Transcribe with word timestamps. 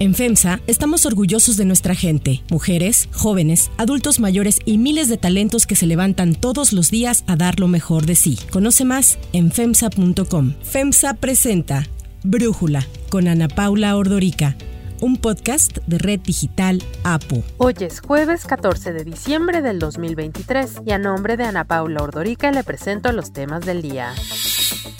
En 0.00 0.14
FEMSA 0.14 0.60
estamos 0.66 1.04
orgullosos 1.04 1.58
de 1.58 1.66
nuestra 1.66 1.94
gente, 1.94 2.42
mujeres, 2.50 3.10
jóvenes, 3.12 3.70
adultos 3.76 4.18
mayores 4.18 4.58
y 4.64 4.78
miles 4.78 5.10
de 5.10 5.18
talentos 5.18 5.66
que 5.66 5.76
se 5.76 5.86
levantan 5.86 6.34
todos 6.34 6.72
los 6.72 6.90
días 6.90 7.22
a 7.26 7.36
dar 7.36 7.60
lo 7.60 7.68
mejor 7.68 8.06
de 8.06 8.14
sí. 8.14 8.38
Conoce 8.50 8.86
más 8.86 9.18
en 9.34 9.52
FEMSA.com. 9.52 10.54
FEMSA 10.62 11.12
presenta 11.14 11.86
Brújula 12.24 12.86
con 13.10 13.28
Ana 13.28 13.48
Paula 13.48 13.94
Ordorica 13.94 14.56
un 15.00 15.16
podcast 15.16 15.78
de 15.86 15.98
Red 15.98 16.20
Digital 16.20 16.82
APO. 17.04 17.42
Hoy 17.56 17.74
es 17.80 18.00
jueves 18.00 18.44
14 18.44 18.92
de 18.92 19.04
diciembre 19.04 19.62
del 19.62 19.78
2023 19.78 20.82
y 20.84 20.92
a 20.92 20.98
nombre 20.98 21.36
de 21.36 21.44
Ana 21.44 21.64
Paula 21.64 22.02
Ordorica 22.02 22.50
le 22.52 22.62
presento 22.64 23.12
los 23.12 23.32
temas 23.32 23.64
del 23.64 23.82
día. 23.82 24.14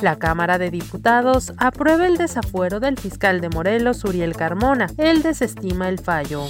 La 0.00 0.16
Cámara 0.16 0.58
de 0.58 0.70
Diputados 0.70 1.52
aprueba 1.58 2.06
el 2.06 2.16
desafuero 2.16 2.80
del 2.80 2.98
fiscal 2.98 3.40
de 3.40 3.50
Morelos, 3.50 4.04
Uriel 4.04 4.34
Carmona. 4.34 4.86
Él 4.96 5.22
desestima 5.22 5.88
el 5.88 5.98
fallo. 5.98 6.44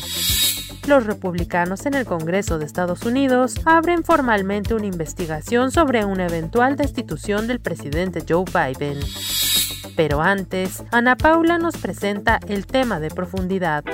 Los 0.87 1.05
republicanos 1.07 1.87
en 1.87 1.95
el 1.95 2.05
Congreso 2.05 2.59
de 2.59 2.65
Estados 2.65 3.03
Unidos 3.03 3.57
abren 3.65 4.03
formalmente 4.03 4.75
una 4.75 4.87
investigación 4.87 5.71
sobre 5.71 6.05
una 6.05 6.27
eventual 6.27 6.77
destitución 6.77 7.47
del 7.47 7.61
presidente 7.61 8.25
Joe 8.29 8.45
Biden. 8.45 8.99
Pero 9.97 10.23
antes, 10.23 10.83
Ana 10.91 11.17
Paula 11.17 11.59
nos 11.59 11.77
presenta 11.77 12.41
el 12.49 12.67
tema 12.67 13.01
de 13.01 13.11
profundidad. 13.11 13.85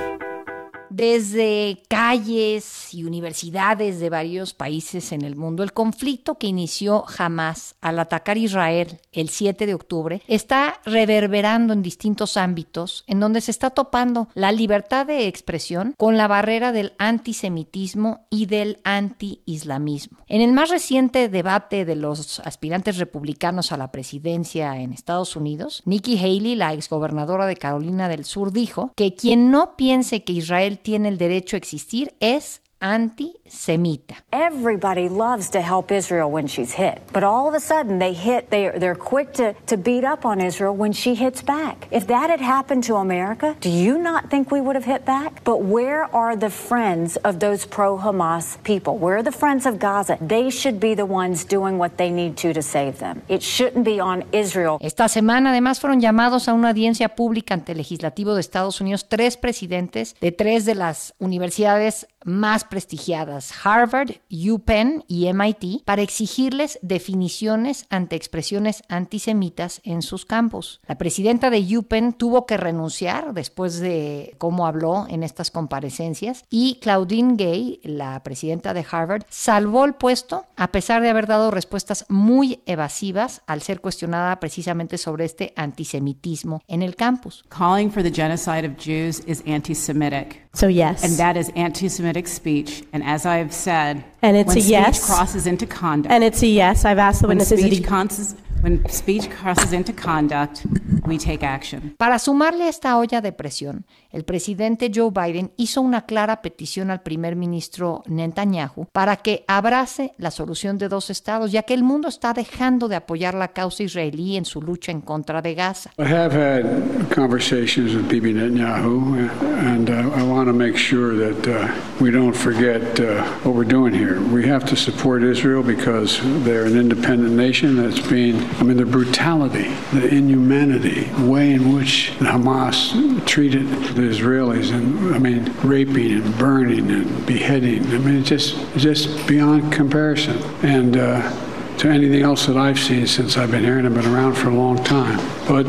Desde 0.89 1.83
calles 1.89 2.93
y 2.93 3.03
universidades 3.03 3.99
de 3.99 4.09
varios 4.09 4.53
países 4.53 5.11
en 5.11 5.23
el 5.23 5.35
mundo, 5.35 5.63
el 5.63 5.73
conflicto 5.73 6.35
que 6.35 6.47
inició 6.47 7.03
Hamas 7.17 7.75
al 7.81 7.99
atacar 7.99 8.37
Israel 8.37 8.99
el 9.11 9.29
7 9.29 9.65
de 9.65 9.73
octubre 9.73 10.21
está 10.27 10.79
reverberando 10.85 11.73
en 11.73 11.81
distintos 11.81 12.37
ámbitos 12.37 13.03
en 13.07 13.19
donde 13.19 13.41
se 13.41 13.51
está 13.51 13.71
topando 13.71 14.29
la 14.33 14.51
libertad 14.51 15.05
de 15.05 15.27
expresión 15.27 15.93
con 15.97 16.17
la 16.17 16.27
barrera 16.27 16.71
del 16.71 16.93
antisemitismo 16.97 18.25
y 18.29 18.45
del 18.45 18.79
anti-islamismo. 18.83 20.19
En 20.27 20.41
el 20.41 20.53
más 20.53 20.69
reciente 20.69 21.29
debate 21.29 21.85
de 21.85 21.95
los 21.95 22.39
aspirantes 22.41 22.97
republicanos 22.97 23.71
a 23.71 23.77
la 23.77 23.91
presidencia 23.91 24.77
en 24.79 24.93
Estados 24.93 25.35
Unidos, 25.35 25.81
Nikki 25.85 26.17
Haley, 26.17 26.55
la 26.55 26.73
exgobernadora 26.73 27.45
de 27.45 27.57
Carolina 27.57 28.09
del 28.09 28.25
Sur, 28.25 28.51
dijo 28.51 28.91
que 28.95 29.15
quien 29.15 29.51
no 29.51 29.75
piense 29.75 30.23
que 30.23 30.33
Israel 30.33 30.76
tiene 30.77 31.09
el 31.09 31.17
derecho 31.17 31.55
a 31.55 31.59
existir 31.59 32.13
es 32.19 32.61
antisemita. 32.81 34.15
Everybody 34.31 35.09
loves 35.09 35.49
to 35.49 35.61
help 35.61 35.91
Israel 35.91 36.31
when 36.31 36.47
she's 36.47 36.73
hit, 36.73 37.01
but 37.13 37.23
all 37.23 37.47
of 37.47 37.53
a 37.53 37.59
sudden 37.59 37.99
they 37.99 38.13
hit, 38.13 38.49
they, 38.49 38.71
they're 38.77 38.95
quick 38.95 39.33
to, 39.33 39.53
to 39.67 39.77
beat 39.77 40.03
up 40.03 40.25
on 40.25 40.41
Israel 40.41 40.75
when 40.75 40.91
she 40.91 41.15
hits 41.15 41.41
back. 41.41 41.87
If 41.91 42.07
that 42.07 42.29
had 42.29 42.41
happened 42.41 42.83
to 42.85 42.95
America, 42.95 43.55
do 43.61 43.69
you 43.69 43.97
not 43.97 44.29
think 44.29 44.51
we 44.51 44.61
would 44.61 44.75
have 44.75 44.85
hit 44.85 45.05
back? 45.05 45.43
But 45.43 45.63
where 45.63 46.03
are 46.15 46.35
the 46.35 46.49
friends 46.49 47.17
of 47.17 47.39
those 47.39 47.65
pro 47.65 47.97
Hamas 47.97 48.61
people? 48.63 48.97
Where 48.97 49.17
are 49.17 49.23
the 49.23 49.31
friends 49.31 49.65
of 49.65 49.79
Gaza? 49.79 50.17
They 50.21 50.49
should 50.49 50.79
be 50.79 50.93
the 50.95 51.05
ones 51.05 51.45
doing 51.45 51.77
what 51.77 51.97
they 51.97 52.09
need 52.09 52.37
to 52.37 52.53
to 52.53 52.61
save 52.61 52.99
them. 52.99 53.21
It 53.27 53.41
shouldn't 53.41 53.85
be 53.85 53.99
on 53.99 54.23
Israel. 54.31 54.77
Esta 54.81 55.07
semana 55.07 55.51
además 55.51 55.79
fueron 55.79 56.01
llamados 56.01 56.47
a 56.47 56.53
una 56.53 56.69
audiencia 56.69 57.09
pública 57.09 57.53
ante 57.53 57.71
el 57.71 57.77
legislativo 57.77 58.35
de 58.35 58.41
Estados 58.41 58.81
Unidos 58.81 59.07
tres 59.09 59.37
presidentes 59.37 60.15
de 60.21 60.31
tres 60.31 60.65
de 60.65 60.75
las 60.75 61.13
universidades 61.19 62.07
más 62.23 62.63
prestigiadas, 62.63 63.53
Harvard, 63.63 64.11
UPenn 64.29 65.03
y 65.07 65.31
MIT, 65.31 65.83
para 65.85 66.01
exigirles 66.01 66.79
definiciones 66.81 67.85
ante 67.89 68.15
expresiones 68.15 68.83
antisemitas 68.89 69.81
en 69.83 70.01
sus 70.01 70.25
campos. 70.25 70.81
La 70.87 70.97
presidenta 70.97 71.49
de 71.49 71.77
UPenn 71.77 72.13
tuvo 72.13 72.45
que 72.45 72.57
renunciar 72.57 73.33
después 73.33 73.79
de 73.79 74.35
cómo 74.37 74.67
habló 74.67 75.05
en 75.09 75.23
estas 75.23 75.51
comparecencias 75.51 76.45
y 76.49 76.79
Claudine 76.81 77.35
Gay, 77.35 77.79
la 77.83 78.21
presidenta 78.23 78.73
de 78.73 78.85
Harvard, 78.89 79.23
salvó 79.29 79.85
el 79.85 79.93
puesto 79.93 80.45
a 80.55 80.71
pesar 80.71 81.01
de 81.01 81.09
haber 81.09 81.27
dado 81.27 81.51
respuestas 81.51 82.05
muy 82.09 82.61
evasivas 82.65 83.41
al 83.47 83.61
ser 83.61 83.81
cuestionada 83.81 84.39
precisamente 84.39 84.97
sobre 84.97 85.25
este 85.25 85.53
antisemitismo 85.55 86.61
en 86.67 86.81
el 86.81 86.95
campus. 86.95 87.45
Calling 87.49 87.91
for 87.91 88.03
the 88.03 88.11
genocide 88.11 88.65
of 88.65 88.77
Jews 88.77 89.21
is 89.27 89.43
anti-Semitic. 89.47 90.46
So 90.57 90.67
yes. 90.67 91.03
And 91.03 91.13
that 91.19 91.37
is 91.37 91.51
anti-Semitic 91.55 92.27
speech. 92.27 92.83
And 92.91 93.03
as 93.03 93.27
I 93.27 93.35
have 93.37 93.53
said, 93.53 94.03
and 94.23 94.35
it's 94.35 94.47
when 94.47 94.57
a 94.57 94.61
speech 94.61 94.71
yes. 94.71 95.05
crosses 95.05 95.45
into 95.45 95.67
conduct. 95.67 96.11
And 96.11 96.23
it's 96.23 96.41
a 96.41 96.47
yes. 96.47 96.83
I've 96.83 96.97
asked 96.97 97.21
the 97.21 97.27
witnesses. 97.27 97.61
when 97.61 97.71
speech 97.71 97.87
crosses 97.87 98.33
into 98.67 99.93
conduct, 99.93 100.65
we 101.05 101.17
take 101.17 101.45
action. 101.45 101.95
Para 101.97 102.19
sumarle 102.19 102.65
a 102.65 102.69
esta 102.69 102.97
olla 102.97 103.21
de 103.21 103.31
presión, 103.31 103.85
el 104.11 104.23
presidente 104.23 104.91
Joe 104.93 105.11
Biden 105.11 105.51
hizo 105.57 105.81
una 105.81 106.05
clara 106.05 106.41
petición 106.41 106.91
al 106.91 107.01
primer 107.01 107.35
ministro 107.35 108.03
Netanyahu 108.07 108.87
para 108.91 109.17
que 109.17 109.45
abrace 109.47 110.13
la 110.17 110.31
solución 110.31 110.77
de 110.77 110.89
dos 110.89 111.09
estados, 111.09 111.51
ya 111.51 111.63
que 111.63 111.73
el 111.73 111.83
mundo 111.83 112.07
está 112.07 112.33
dejando 112.33 112.87
de 112.87 112.95
apoyar 112.95 113.33
la 113.33 113.49
causa 113.49 113.83
israelí 113.83 114.37
en 114.37 114.45
su 114.45 114.61
lucha 114.61 114.91
en 114.91 115.01
contra 115.01 115.41
de 115.41 115.55
Gaza. 115.55 115.91
I 115.97 116.03
have 116.03 116.33
had 116.33 116.65
conversations 117.09 117.93
with 117.95 118.07
Bibi 118.09 118.33
Netanyahu, 118.33 119.29
and 119.59 119.89
uh, 119.89 120.11
I 120.15 120.23
want 120.23 120.47
to 120.47 120.53
make 120.53 120.77
sure 120.77 121.15
that 121.15 121.47
uh, 121.47 121.67
we 122.01 122.11
don't 122.11 122.35
forget 122.35 122.99
uh, 122.99 123.23
what 123.43 123.55
we're 123.55 123.63
doing 123.63 123.93
here. 123.93 124.19
We 124.31 124.47
have 124.49 124.65
to 124.65 124.75
support 124.75 125.23
Israel 125.23 125.63
because 125.63 126.19
they're 126.43 126.65
an 126.65 126.77
independent 126.77 127.33
nation 127.33 127.75
that's 127.75 127.99
being, 128.07 128.39
I 128.59 128.63
mean, 128.63 128.77
the 128.77 128.85
brutality, 128.85 129.69
the 129.93 130.07
inhumanity, 130.07 131.11
way 131.23 131.51
in 131.51 131.75
which 131.75 132.11
Hamas 132.17 133.25
treated 133.27 133.67
the 133.69 134.01
Israelis, 134.01 134.71
and 134.71 135.13
I 135.13 135.19
mean, 135.19 135.53
raping 135.63 136.13
and 136.13 136.37
burning 136.39 136.89
and 136.89 137.25
beheading. 137.27 137.85
I 137.87 137.99
mean, 137.99 138.17
it's 138.17 138.29
just, 138.29 138.57
just 138.75 139.27
beyond 139.27 139.71
comparison. 139.71 140.41
And 140.63 140.97
uh, 140.97 141.77
to 141.77 141.87
anything 141.87 142.23
else 142.23 142.47
that 142.47 142.57
I've 142.57 142.79
seen 142.79 143.05
since 143.05 143.37
I've 143.37 143.51
been 143.51 143.63
here, 143.63 143.77
and 143.77 143.85
I've 143.85 143.93
been 143.93 144.11
around 144.11 144.33
for 144.33 144.49
a 144.49 144.55
long 144.55 144.83
time. 144.83 145.17
But 145.47 145.67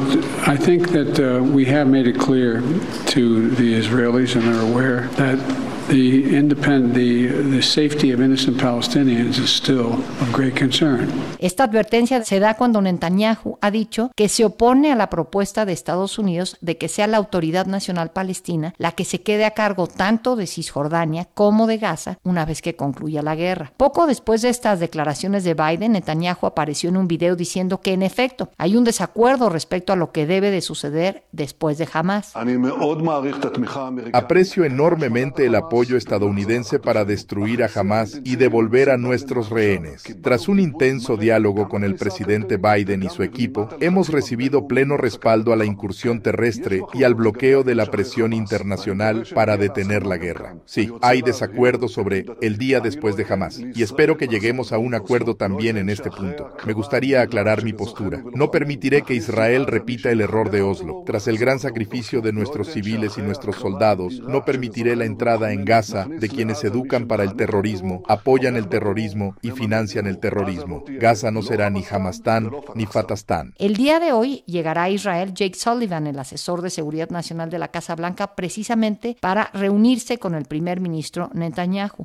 I 0.49 0.57
think 0.57 0.89
that 0.91 1.21
uh, 1.21 1.43
we 1.43 1.67
have 1.67 1.89
made 1.89 2.07
it 2.07 2.19
clear 2.19 2.63
to 2.63 3.51
the 3.51 3.75
Israelis, 3.75 4.35
and 4.35 4.45
they're 4.45 4.63
aware 4.63 5.09
that 5.09 5.68
the 5.89 6.37
independent, 6.37 6.95
the, 6.95 7.29
the 7.51 7.63
safety 7.63 8.13
of 8.13 8.21
innocent 8.21 8.61
Palestinians 8.61 9.39
is 9.39 9.51
still 9.51 9.95
of 10.21 10.33
great 10.33 10.59
concern. 10.59 11.09
Esta 11.39 11.65
advertencia 11.65 12.23
se 12.25 12.41
da 12.41 12.55
cuando 12.55 12.81
Netanyahu 12.81 13.59
ha 13.61 13.71
dicho 13.71 14.11
que 14.15 14.29
se 14.29 14.45
opone 14.45 14.93
a 14.93 14.97
la 14.97 15.09
propuesta 15.09 15.65
de 15.65 15.73
Estados 15.73 16.19
Unidos 16.19 16.59
de 16.61 16.77
que 16.77 16.89
sea 16.89 17.07
la 17.07 17.17
Autoridad 17.17 17.67
Nacional 17.67 18.11
Palestina 18.11 18.75
la 18.77 18.93
que 18.93 19.05
se 19.05 19.23
quede 19.23 19.45
a 19.45 19.53
cargo 19.53 19.87
tanto 19.87 20.37
de 20.37 20.47
Cisjordania 20.47 21.29
como 21.35 21.67
de 21.67 21.79
Gaza 21.79 22.19
una 22.23 22.45
vez 22.45 22.61
que 22.61 22.77
concluya 22.77 23.23
la 23.23 23.35
guerra. 23.35 23.73
Poco 23.77 24.07
después 24.07 24.43
de 24.43 24.51
estas 24.51 24.81
declaraciones 24.81 25.45
de 25.45 25.55
Biden, 25.55 25.93
Netanyahu 25.93 26.47
apareció 26.47 26.91
en 26.91 26.97
un 26.97 27.09
video 27.09 27.35
diciendo 27.37 27.81
que 27.81 27.93
en 27.93 28.03
efecto 28.03 28.51
hay 28.59 28.77
un 28.77 28.85
desacuerdo 28.85 29.49
respecto 29.49 29.93
a 29.93 29.97
lo 29.97 30.13
que 30.13 30.27
debe 30.27 30.51
de 30.51 30.61
suceder 30.61 31.25
después 31.33 31.79
de 31.79 31.89
Hamas. 31.93 32.35
Aprecio 34.13 34.65
enormemente 34.65 35.47
el 35.47 35.55
apoyo 35.55 35.78
estadounidense 35.83 36.79
para 36.79 37.05
destruir 37.05 37.63
a 37.63 37.71
Hamas 37.75 38.21
y 38.25 38.37
devolver 38.37 38.91
a 38.91 38.97
nuestros 38.97 39.51
rehenes. 39.51 40.03
Tras 40.23 40.49
un 40.49 40.61
intenso 40.61 41.17
diálogo 41.17 41.69
con 41.69 41.85
el 41.85 41.95
presidente 41.95 42.57
Biden 42.57 43.03
y 43.03 43.09
su 43.09 43.23
equipo, 43.23 43.69
hemos 43.81 44.09
recibido 44.09 44.67
pleno 44.67 44.97
respaldo 44.97 45.53
a 45.53 45.57
la 45.57 45.65
incursión 45.65 46.21
terrestre 46.21 46.83
y 46.95 47.05
al 47.05 47.15
bloqueo 47.15 47.63
de 47.63 47.75
la 47.75 47.87
presión 47.87 48.33
internacional 48.33 49.27
para 49.35 49.57
detener 49.57 50.07
la 50.07 50.17
guerra. 50.17 50.57
Sí, 50.65 50.91
hay 51.01 51.23
desacuerdo 51.23 51.89
sobre 51.89 52.27
el 52.41 52.59
día 52.59 52.81
después 52.81 53.17
de 53.17 53.27
Hamas 53.29 53.61
y 53.75 53.83
espero 53.83 54.17
que 54.17 54.29
lleguemos 54.29 54.73
a 54.73 54.79
un 54.79 54.95
acuerdo 54.95 55.37
también 55.37 55.77
en 55.77 55.89
este 55.91 56.11
punto. 56.11 56.55
Me 56.67 56.73
gustaría 56.73 57.23
aclarar 57.23 57.65
mi 57.65 57.73
postura. 57.73 58.23
No 58.35 58.51
permitiré 58.51 59.03
que 59.03 59.15
Israel 59.15 59.67
repita 59.67 60.11
el 60.11 60.21
error 60.21 60.51
de 60.51 60.63
Oslo. 60.63 61.03
Tras 61.07 61.29
el 61.29 61.39
gran 61.39 61.59
sacrificio 61.59 62.21
de 62.21 62.33
nuestros 62.33 62.73
civiles 62.73 63.17
y 63.19 63.23
nuestros 63.23 63.57
soldados, 63.57 64.21
no 64.21 64.45
permitiré 64.45 64.97
la 64.97 65.05
entrada 65.05 65.53
en 65.53 65.65
Gaza 65.69 66.07
de 66.09 66.29
quienes 66.29 66.65
educan 66.65 67.07
para 67.07 67.23
el 67.23 67.37
terrorismo, 67.37 68.03
apoyan 68.09 68.57
el 68.57 68.69
terrorismo 68.69 69.37
y 69.43 69.51
financian 69.51 70.07
el 70.07 70.19
terrorismo. 70.19 70.83
Gaza 70.89 71.31
no 71.31 71.43
será 71.43 71.71
ni 71.71 71.85
Hamastán 71.89 72.51
ni 72.75 72.87
Fatastán. 72.87 73.53
El 73.59 73.77
día 73.77 74.01
de 74.01 74.13
hoy 74.13 74.43
llegará 74.47 74.85
a 74.85 74.91
Israel 74.91 75.35
Jake 75.35 75.59
Sullivan, 75.59 76.07
el 76.07 76.19
asesor 76.19 76.63
de 76.63 76.71
seguridad 76.71 77.11
nacional 77.11 77.51
de 77.51 77.59
la 77.59 77.69
Casa 77.69 77.95
Blanca, 77.95 78.35
precisamente 78.35 79.17
para 79.21 79.51
reunirse 79.53 80.19
con 80.19 80.35
el 80.35 80.47
primer 80.47 80.81
ministro 80.81 81.31
Netanyahu. 81.35 82.05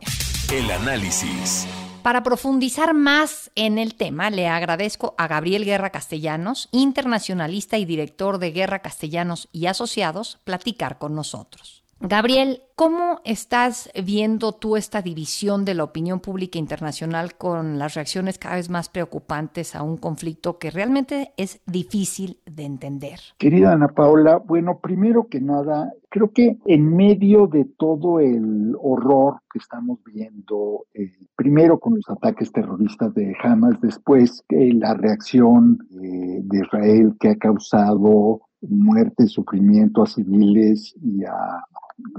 El 0.51 0.69
análisis. 0.69 1.65
Para 2.03 2.21
profundizar 2.21 2.93
más 2.93 3.49
en 3.55 3.77
el 3.77 3.95
tema, 3.95 4.29
le 4.29 4.49
agradezco 4.49 5.15
a 5.17 5.29
Gabriel 5.29 5.63
Guerra 5.63 5.89
Castellanos, 5.89 6.67
internacionalista 6.73 7.77
y 7.77 7.85
director 7.85 8.39
de 8.39 8.51
Guerra 8.51 8.79
Castellanos 8.79 9.47
y 9.53 9.67
Asociados, 9.67 10.39
platicar 10.43 10.97
con 10.97 11.15
nosotros. 11.15 11.82
Gabriel, 12.05 12.63
¿cómo 12.75 13.21
estás 13.23 13.89
viendo 14.03 14.51
tú 14.51 14.75
esta 14.75 15.01
división 15.01 15.63
de 15.63 15.73
la 15.73 15.85
opinión 15.85 16.19
pública 16.19 16.59
internacional 16.59 17.35
con 17.37 17.79
las 17.79 17.93
reacciones 17.93 18.37
cada 18.37 18.57
vez 18.57 18.69
más 18.69 18.89
preocupantes 18.89 19.73
a 19.73 19.83
un 19.83 19.95
conflicto 19.95 20.59
que 20.59 20.69
realmente 20.69 21.31
es 21.37 21.61
difícil 21.65 22.39
de 22.45 22.65
entender? 22.65 23.21
Querida 23.37 23.71
Ana 23.71 23.87
Paula, 23.87 24.35
bueno, 24.35 24.79
primero 24.79 25.27
que 25.29 25.39
nada, 25.39 25.93
creo 26.09 26.29
que 26.31 26.57
en 26.65 26.93
medio 26.93 27.47
de 27.47 27.63
todo 27.63 28.19
el 28.19 28.75
horror 28.81 29.37
que 29.49 29.59
estamos 29.59 29.99
viendo, 30.03 30.85
eh, 30.93 31.13
primero 31.37 31.79
con 31.79 31.95
los 31.95 32.09
ataques 32.09 32.51
terroristas 32.51 33.13
de 33.13 33.33
Hamas, 33.41 33.79
después 33.79 34.43
eh, 34.49 34.73
la 34.73 34.93
reacción 34.93 35.79
eh, 35.91 36.41
de 36.43 36.57
Israel 36.57 37.15
que 37.17 37.29
ha 37.29 37.35
causado 37.37 38.41
muerte, 38.69 39.27
sufrimiento 39.27 40.03
a 40.03 40.07
civiles 40.07 40.95
y 41.01 41.23
a 41.23 41.63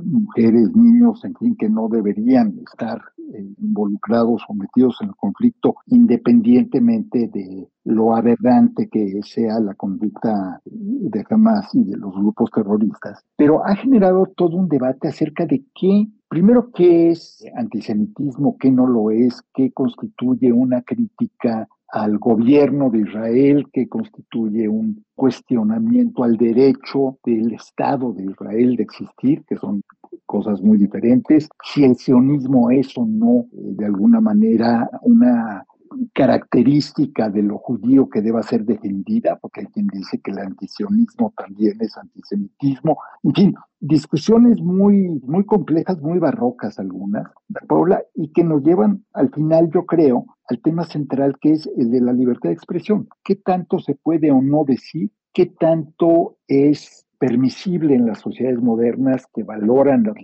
mujeres, 0.02 0.74
niños, 0.74 1.24
en 1.24 1.34
fin, 1.34 1.56
que 1.56 1.68
no 1.68 1.88
deberían 1.88 2.58
estar 2.66 3.00
eh, 3.32 3.54
involucrados 3.58 4.42
o 4.48 4.54
metidos 4.54 4.98
en 5.00 5.08
el 5.08 5.14
conflicto, 5.16 5.76
independientemente 5.86 7.28
de 7.32 7.68
lo 7.84 8.14
aberrante 8.14 8.88
que 8.88 9.20
sea 9.22 9.60
la 9.60 9.74
conducta 9.74 10.60
de 10.64 11.24
Hamas 11.28 11.74
y 11.74 11.84
de 11.84 11.96
los 11.96 12.14
grupos 12.14 12.50
terroristas. 12.50 13.24
Pero 13.36 13.64
ha 13.64 13.74
generado 13.76 14.26
todo 14.36 14.56
un 14.56 14.68
debate 14.68 15.08
acerca 15.08 15.46
de 15.46 15.64
qué, 15.74 16.08
primero, 16.28 16.70
qué 16.72 17.10
es 17.10 17.44
antisemitismo, 17.56 18.56
qué 18.58 18.70
no 18.70 18.86
lo 18.86 19.10
es, 19.10 19.42
qué 19.54 19.72
constituye 19.72 20.52
una 20.52 20.82
crítica 20.82 21.68
al 21.88 22.18
gobierno 22.18 22.90
de 22.90 23.00
Israel, 23.00 23.66
que 23.72 23.88
constituye 23.88 24.68
un 24.68 25.04
cuestionamiento 25.14 26.24
al 26.24 26.36
derecho 26.36 27.18
del 27.24 27.52
Estado 27.52 28.12
de 28.12 28.24
Israel 28.24 28.76
de 28.76 28.82
existir, 28.82 29.44
que 29.46 29.56
son 29.56 29.82
cosas 30.26 30.60
muy 30.62 30.78
diferentes, 30.78 31.48
si 31.62 31.84
el 31.84 31.96
sionismo 31.96 32.70
es 32.70 32.96
o 32.96 33.04
no 33.06 33.46
eh, 33.52 33.74
de 33.76 33.86
alguna 33.86 34.20
manera 34.20 34.88
una 35.02 35.64
característica 36.12 37.28
de 37.28 37.42
lo 37.42 37.58
judío 37.58 38.08
que 38.08 38.22
deba 38.22 38.42
ser 38.42 38.64
defendida, 38.64 39.38
porque 39.40 39.60
hay 39.60 39.66
quien 39.66 39.86
dice 39.88 40.20
que 40.20 40.30
el 40.30 40.38
antisionismo 40.38 41.32
también 41.36 41.76
es 41.80 41.96
antisemitismo. 41.96 42.98
En 43.22 43.34
fin, 43.34 43.54
discusiones 43.80 44.60
muy, 44.60 45.20
muy 45.26 45.44
complejas, 45.44 46.00
muy 46.00 46.18
barrocas 46.18 46.78
algunas, 46.78 47.30
Paula, 47.68 48.02
y 48.14 48.32
que 48.32 48.44
nos 48.44 48.62
llevan 48.62 49.04
al 49.12 49.30
final, 49.30 49.70
yo 49.72 49.84
creo, 49.86 50.26
al 50.48 50.60
tema 50.60 50.84
central 50.84 51.36
que 51.40 51.52
es 51.52 51.68
el 51.76 51.90
de 51.90 52.00
la 52.00 52.12
libertad 52.12 52.50
de 52.50 52.54
expresión. 52.54 53.08
¿Qué 53.24 53.36
tanto 53.36 53.78
se 53.78 53.94
puede 53.94 54.30
o 54.30 54.40
no 54.42 54.64
decir? 54.64 55.10
¿Qué 55.32 55.46
tanto 55.46 56.36
es 56.48 57.06
permisible 57.18 57.94
en 57.94 58.06
las 58.06 58.18
sociedades 58.18 58.60
modernas 58.60 59.26
que 59.34 59.42
valoran 59.42 60.04
las, 60.04 60.16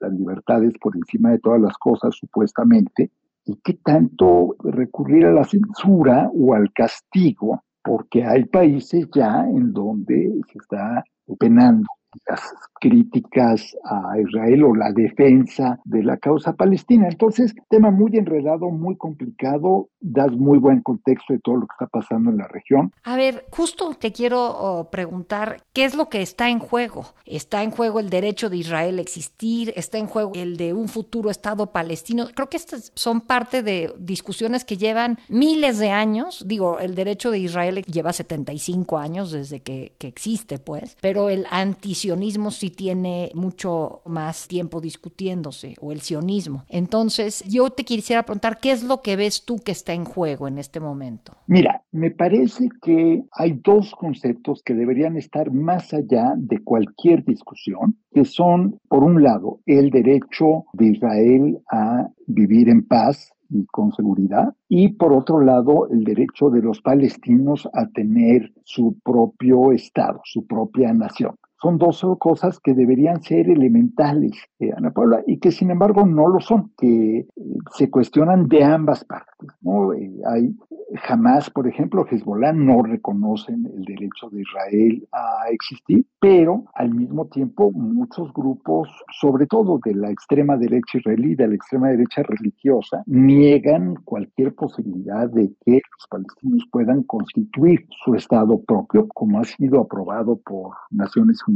las 0.00 0.12
libertades 0.12 0.74
por 0.80 0.96
encima 0.96 1.30
de 1.30 1.38
todas 1.38 1.60
las 1.60 1.76
cosas, 1.78 2.14
supuestamente? 2.16 3.10
Y 3.44 3.56
qué 3.62 3.74
tanto 3.84 4.56
recurrir 4.60 5.26
a 5.26 5.32
la 5.32 5.44
censura 5.44 6.30
o 6.34 6.54
al 6.54 6.72
castigo, 6.72 7.62
porque 7.82 8.24
hay 8.24 8.44
países 8.44 9.08
ya 9.14 9.44
en 9.48 9.72
donde 9.72 10.40
se 10.52 10.58
está 10.58 11.02
penando 11.38 11.86
las 12.26 12.40
críticas 12.80 13.76
a 13.84 14.18
Israel 14.18 14.64
o 14.64 14.74
la 14.74 14.90
defensa 14.92 15.78
de 15.84 16.02
la 16.02 16.16
causa 16.16 16.54
palestina. 16.54 17.08
Entonces, 17.08 17.54
tema 17.68 17.90
muy 17.90 18.16
enredado, 18.16 18.70
muy 18.70 18.96
complicado, 18.96 19.90
das 20.00 20.32
muy 20.32 20.58
buen 20.58 20.80
contexto 20.80 21.34
de 21.34 21.40
todo 21.40 21.56
lo 21.56 21.66
que 21.66 21.74
está 21.74 21.86
pasando 21.86 22.30
en 22.30 22.38
la 22.38 22.48
región. 22.48 22.92
A 23.04 23.16
ver, 23.16 23.44
justo 23.50 23.94
te 23.94 24.12
quiero 24.12 24.40
oh, 24.40 24.90
preguntar, 24.90 25.62
¿qué 25.72 25.84
es 25.84 25.94
lo 25.94 26.08
que 26.08 26.22
está 26.22 26.48
en 26.48 26.58
juego? 26.58 27.04
¿Está 27.26 27.62
en 27.62 27.70
juego 27.70 28.00
el 28.00 28.08
derecho 28.08 28.48
de 28.48 28.56
Israel 28.56 28.98
a 28.98 29.02
existir? 29.02 29.72
¿Está 29.76 29.98
en 29.98 30.06
juego 30.06 30.32
el 30.34 30.56
de 30.56 30.72
un 30.72 30.88
futuro 30.88 31.30
Estado 31.30 31.66
palestino? 31.72 32.28
Creo 32.34 32.48
que 32.48 32.56
estas 32.56 32.92
son 32.94 33.20
parte 33.20 33.62
de 33.62 33.92
discusiones 33.98 34.64
que 34.64 34.78
llevan 34.78 35.18
miles 35.28 35.78
de 35.78 35.90
años. 35.90 36.44
Digo, 36.46 36.78
el 36.78 36.94
derecho 36.94 37.30
de 37.30 37.40
Israel 37.40 37.84
lleva 37.84 38.14
75 38.14 38.96
años 38.96 39.32
desde 39.32 39.60
que, 39.60 39.92
que 39.98 40.08
existe, 40.08 40.58
pues, 40.58 40.96
pero 41.02 41.28
el 41.28 41.46
anti 41.50 41.94
sionismo 42.00 42.50
sí 42.50 42.70
tiene 42.70 43.30
mucho 43.34 44.00
más 44.06 44.48
tiempo 44.48 44.80
discutiéndose, 44.80 45.74
o 45.80 45.92
el 45.92 46.00
sionismo. 46.00 46.64
Entonces, 46.68 47.44
yo 47.46 47.70
te 47.70 47.84
quisiera 47.84 48.22
preguntar, 48.22 48.58
¿qué 48.58 48.72
es 48.72 48.82
lo 48.82 49.02
que 49.02 49.16
ves 49.16 49.44
tú 49.44 49.58
que 49.58 49.72
está 49.72 49.92
en 49.92 50.04
juego 50.04 50.48
en 50.48 50.58
este 50.58 50.80
momento? 50.80 51.32
Mira, 51.46 51.82
me 51.92 52.10
parece 52.10 52.68
que 52.82 53.22
hay 53.32 53.60
dos 53.62 53.94
conceptos 53.94 54.62
que 54.64 54.74
deberían 54.74 55.16
estar 55.16 55.52
más 55.52 55.92
allá 55.92 56.34
de 56.36 56.58
cualquier 56.64 57.24
discusión, 57.24 57.96
que 58.12 58.24
son, 58.24 58.80
por 58.88 59.04
un 59.04 59.22
lado, 59.22 59.60
el 59.66 59.90
derecho 59.90 60.64
de 60.72 60.86
Israel 60.86 61.58
a 61.70 62.08
vivir 62.26 62.68
en 62.68 62.86
paz 62.86 63.30
y 63.50 63.66
con 63.66 63.92
seguridad, 63.92 64.54
y 64.68 64.90
por 64.90 65.12
otro 65.12 65.40
lado 65.40 65.88
el 65.90 66.04
derecho 66.04 66.50
de 66.50 66.62
los 66.62 66.80
palestinos 66.80 67.68
a 67.72 67.88
tener 67.88 68.52
su 68.62 68.96
propio 69.04 69.72
Estado, 69.72 70.20
su 70.24 70.46
propia 70.46 70.92
nación 70.94 71.34
son 71.60 71.78
dos 71.78 72.04
cosas 72.18 72.58
que 72.60 72.74
deberían 72.74 73.22
ser 73.22 73.50
elementales, 73.50 74.32
eh, 74.58 74.70
Ana 74.76 74.90
Paula, 74.92 75.22
y 75.26 75.38
que 75.38 75.52
sin 75.52 75.70
embargo 75.70 76.06
no 76.06 76.28
lo 76.28 76.40
son, 76.40 76.72
que 76.78 77.18
eh, 77.18 77.26
se 77.72 77.90
cuestionan 77.90 78.48
de 78.48 78.64
ambas 78.64 79.04
partes. 79.04 79.50
¿no? 79.60 79.92
Eh, 79.92 80.10
hay 80.26 80.54
jamás, 80.96 81.50
por 81.50 81.68
ejemplo, 81.68 82.06
Hezbollah 82.10 82.52
no 82.52 82.82
reconocen 82.82 83.66
el 83.66 83.84
derecho 83.84 84.28
de 84.30 84.40
Israel 84.40 85.08
a 85.12 85.50
existir, 85.50 86.04
pero 86.18 86.64
al 86.74 86.94
mismo 86.94 87.26
tiempo 87.26 87.70
muchos 87.72 88.32
grupos, 88.32 88.88
sobre 89.20 89.46
todo 89.46 89.78
de 89.84 89.94
la 89.94 90.10
extrema 90.10 90.56
derecha 90.56 90.98
israelí, 90.98 91.34
de 91.34 91.48
la 91.48 91.54
extrema 91.54 91.88
derecha 91.88 92.22
religiosa, 92.22 93.02
niegan 93.06 93.96
cualquier 94.04 94.54
posibilidad 94.54 95.28
de 95.30 95.52
que 95.64 95.74
los 95.74 96.06
palestinos 96.08 96.64
puedan 96.72 97.02
constituir 97.04 97.86
su 98.04 98.14
Estado 98.14 98.60
propio, 98.62 99.06
como 99.14 99.38
ha 99.38 99.44
sido 99.44 99.80
aprobado 99.80 100.40
por 100.44 100.72
Naciones 100.90 101.38
Unidas 101.46 101.49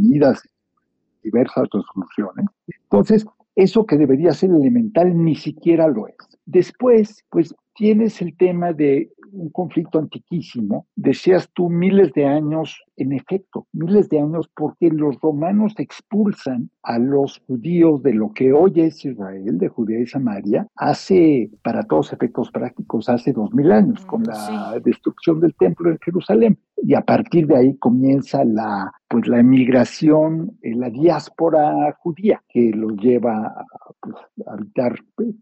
diversas 1.23 1.69
resoluciones. 1.73 2.47
Entonces, 2.85 3.27
eso 3.57 3.87
que 3.87 3.97
debería 3.97 4.33
ser 4.33 4.51
elemental 4.51 5.17
ni 5.17 5.37
siquiera 5.37 5.89
lo 5.89 6.09
es. 6.09 6.17
Después, 6.47 7.25
pues 7.31 7.55
tienes 7.75 8.21
el 8.21 8.37
tema 8.37 8.73
de 8.73 9.11
un 9.35 9.51
conflicto 9.51 9.99
antiquísimo, 9.99 10.87
decías 10.97 11.51
tú 11.53 11.69
miles 11.69 12.13
de 12.13 12.27
años, 12.27 12.83
en 12.97 13.13
efecto, 13.13 13.67
miles 13.73 14.09
de 14.09 14.21
años 14.21 14.49
porque 14.55 14.89
los 14.91 15.21
romanos 15.21 15.75
expulsan 15.79 16.71
a 16.83 16.99
los 16.99 17.43
judíos 17.47 18.03
de 18.03 18.15
lo 18.15 18.33
que 18.33 18.53
hoy 18.53 18.73
es 18.77 19.05
Israel, 19.05 19.59
de 19.59 19.69
Judea 19.69 20.01
y 20.01 20.07
Samaria, 20.07 20.67
hace, 20.77 21.51
para 21.63 21.83
todos 21.83 22.13
efectos 22.13 22.51
prácticos, 22.51 23.09
hace 23.09 23.33
dos 23.33 23.53
mil 23.53 23.73
años, 23.73 24.05
con 24.07 24.23
la 24.23 24.79
destrucción 24.85 25.41
del 25.41 25.55
templo 25.55 25.91
en 25.91 25.99
Jerusalén. 25.99 26.59
Y 26.87 26.95
a 26.95 27.01
partir 27.01 27.47
de 27.47 27.57
ahí 27.57 27.77
comienza 27.79 28.45
la, 28.45 28.93
pues, 29.09 29.27
la 29.27 29.41
emigración, 29.41 30.59
eh, 30.63 30.75
la 30.75 30.91
diáspora 30.91 31.97
judía, 32.01 32.43
que 32.49 32.71
los 32.71 32.97
lleva 32.97 33.47
a, 33.47 33.65
pues, 34.01 34.17
a 34.47 34.53
habitar 34.53 34.95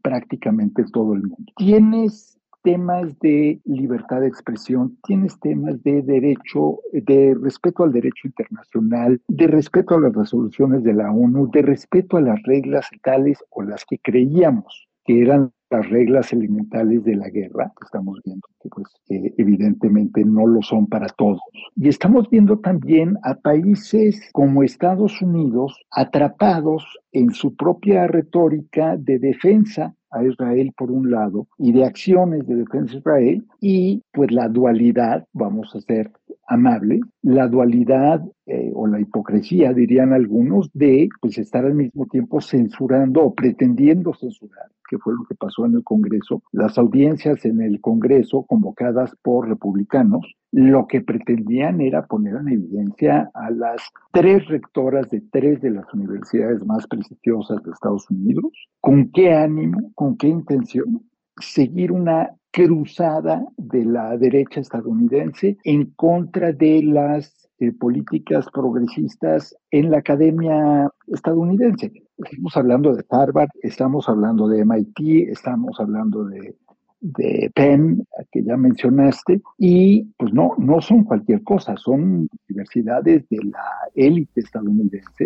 prácticamente 0.03 0.85
todo 0.93 1.15
el 1.15 1.23
mundo. 1.23 1.53
Tienes 1.57 2.39
temas 2.63 3.19
de 3.21 3.61
libertad 3.65 4.21
de 4.21 4.29
expresión, 4.29 4.99
tienes 5.05 5.39
temas 5.41 5.83
de 5.83 6.03
derecho, 6.03 6.79
de 6.93 7.37
respeto 7.41 7.85
al 7.85 7.93
derecho 7.93 8.29
internacional, 8.29 9.21
de 9.29 9.47
respeto 9.47 9.95
a 9.95 10.01
las 10.01 10.15
resoluciones 10.15 10.83
de 10.83 10.95
la 10.95 11.11
ONU, 11.11 11.51
de 11.51 11.63
respeto 11.63 12.17
a 12.17 12.21
las 12.21 12.43
reglas 12.45 12.89
tales 13.03 13.39
o 13.51 13.63
las 13.63 13.85
que 13.85 13.99
creíamos 13.99 14.89
que 15.05 15.21
eran 15.21 15.53
las 15.71 15.89
reglas 15.89 16.33
elementales 16.33 17.03
de 17.05 17.17
la 17.17 17.29
guerra, 17.31 17.73
que 17.79 17.85
estamos 17.87 18.21
viendo 18.25 18.47
que 18.61 18.69
pues 18.69 18.87
evidentemente 19.09 20.25
no 20.25 20.47
lo 20.47 20.63
son 20.63 20.87
para 20.87 21.09
todos. 21.09 21.41
Y 21.75 21.89
estamos 21.89 22.29
viendo 22.31 22.59
también 22.59 23.17
a 23.23 23.35
países 23.35 24.21
como 24.33 24.63
Estados 24.63 25.21
Unidos 25.23 25.81
atrapados 25.91 26.85
en 27.11 27.31
su 27.31 27.57
propia 27.57 28.07
retórica 28.07 28.97
de 28.99 29.19
defensa 29.19 29.97
a 30.13 30.25
Israel 30.25 30.73
por 30.77 30.91
un 30.91 31.11
lado 31.11 31.47
y 31.59 31.73
de 31.73 31.85
acciones 31.85 32.47
de 32.47 32.57
defensa 32.57 32.93
de 32.93 32.99
Israel 32.99 33.45
y 33.61 34.03
pues 34.13 34.31
la 34.31 34.49
dualidad, 34.49 35.27
vamos 35.33 35.75
a 35.75 35.81
ser 35.81 36.11
amables, 36.47 37.01
la 37.23 37.49
dualidad 37.49 38.23
eh, 38.47 38.71
o 38.75 38.87
la 38.87 39.01
hipocresía, 39.01 39.73
dirían 39.73 40.13
algunos, 40.13 40.71
de 40.73 41.09
pues 41.21 41.39
estar 41.39 41.65
al 41.65 41.75
mismo 41.75 42.07
tiempo 42.07 42.41
censurando 42.41 43.23
o 43.23 43.35
pretendiendo 43.35 44.15
censurar 44.15 44.71
que 44.93 44.99
fue 44.99 45.15
lo 45.15 45.25
que 45.25 45.35
pasó 45.35 45.65
en 45.65 45.75
el 45.77 45.85
Congreso, 45.85 46.43
las 46.53 46.77
audiencias 46.77 47.47
en 47.47 47.63
el 47.63 47.81
Congreso 47.81 48.43
convocadas 48.43 49.17
por 49.23 49.49
republicanos, 49.49 50.37
lo 50.51 50.87
que 50.87 51.01
pretendían 51.01 51.81
era 51.81 52.05
poner 52.05 52.35
en 52.37 52.49
evidencia 52.49 53.31
a 53.33 53.51
las 53.51 53.81
tres 54.13 54.47
rectoras 54.49 55.09
de 55.09 55.23
tres 55.33 55.63
de 55.63 55.71
las 55.71 55.87
universidades 55.95 56.63
más 56.67 56.87
prestigiosas 56.87 57.63
de 57.63 57.71
Estados 57.71 58.11
Unidos. 58.11 58.53
¿Con 58.83 59.11
qué 59.13 59.33
ánimo, 59.33 59.93
con 59.95 60.19
qué 60.19 60.29
intención? 60.29 61.01
Seguir 61.39 61.91
una 61.91 62.29
cruzada 62.53 63.45
de 63.57 63.85
la 63.85 64.17
derecha 64.17 64.61
estadounidense 64.61 65.57
en 65.65 65.87
contra 65.97 66.53
de 66.53 66.83
las 66.85 67.49
eh, 67.59 67.73
políticas 67.73 68.47
progresistas 68.53 69.57
en 69.71 69.91
la 69.91 69.99
academia 69.99 70.91
estadounidense. 71.07 71.93
Estamos 72.19 72.57
hablando 72.57 72.95
de 72.95 73.05
Harvard, 73.09 73.49
estamos 73.63 74.09
hablando 74.09 74.49
de 74.49 74.65
MIT, 74.65 75.31
estamos 75.31 75.81
hablando 75.81 76.25
de 76.25 76.55
de 77.03 77.51
Penn, 77.53 78.07
que 78.31 78.45
ya 78.45 78.57
mencionaste, 78.57 79.43
y 79.59 80.05
pues 80.17 80.33
no, 80.33 80.55
no 80.57 80.81
son 80.81 81.03
cualquier 81.03 81.43
cosa, 81.43 81.77
son 81.77 82.29
universidades 82.49 83.29
de 83.29 83.39
la 83.45 83.65
élite 83.95 84.41
estadounidense 84.41 85.25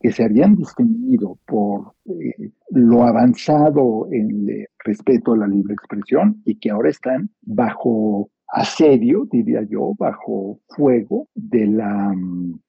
que 0.00 0.12
se 0.12 0.24
habían 0.24 0.56
distinguido 0.56 1.38
por 1.46 1.94
eh, 2.06 2.50
lo 2.70 3.04
avanzado 3.04 4.08
en 4.10 4.48
el 4.50 4.66
respeto 4.84 5.32
a 5.32 5.38
la 5.38 5.46
libre 5.46 5.74
expresión 5.74 6.42
y 6.44 6.56
que 6.56 6.70
ahora 6.70 6.90
están 6.90 7.30
bajo 7.42 8.28
asedio, 8.54 9.26
diría 9.30 9.62
yo, 9.68 9.94
bajo 9.98 10.60
fuego 10.68 11.28
de 11.34 11.66
la, 11.66 12.14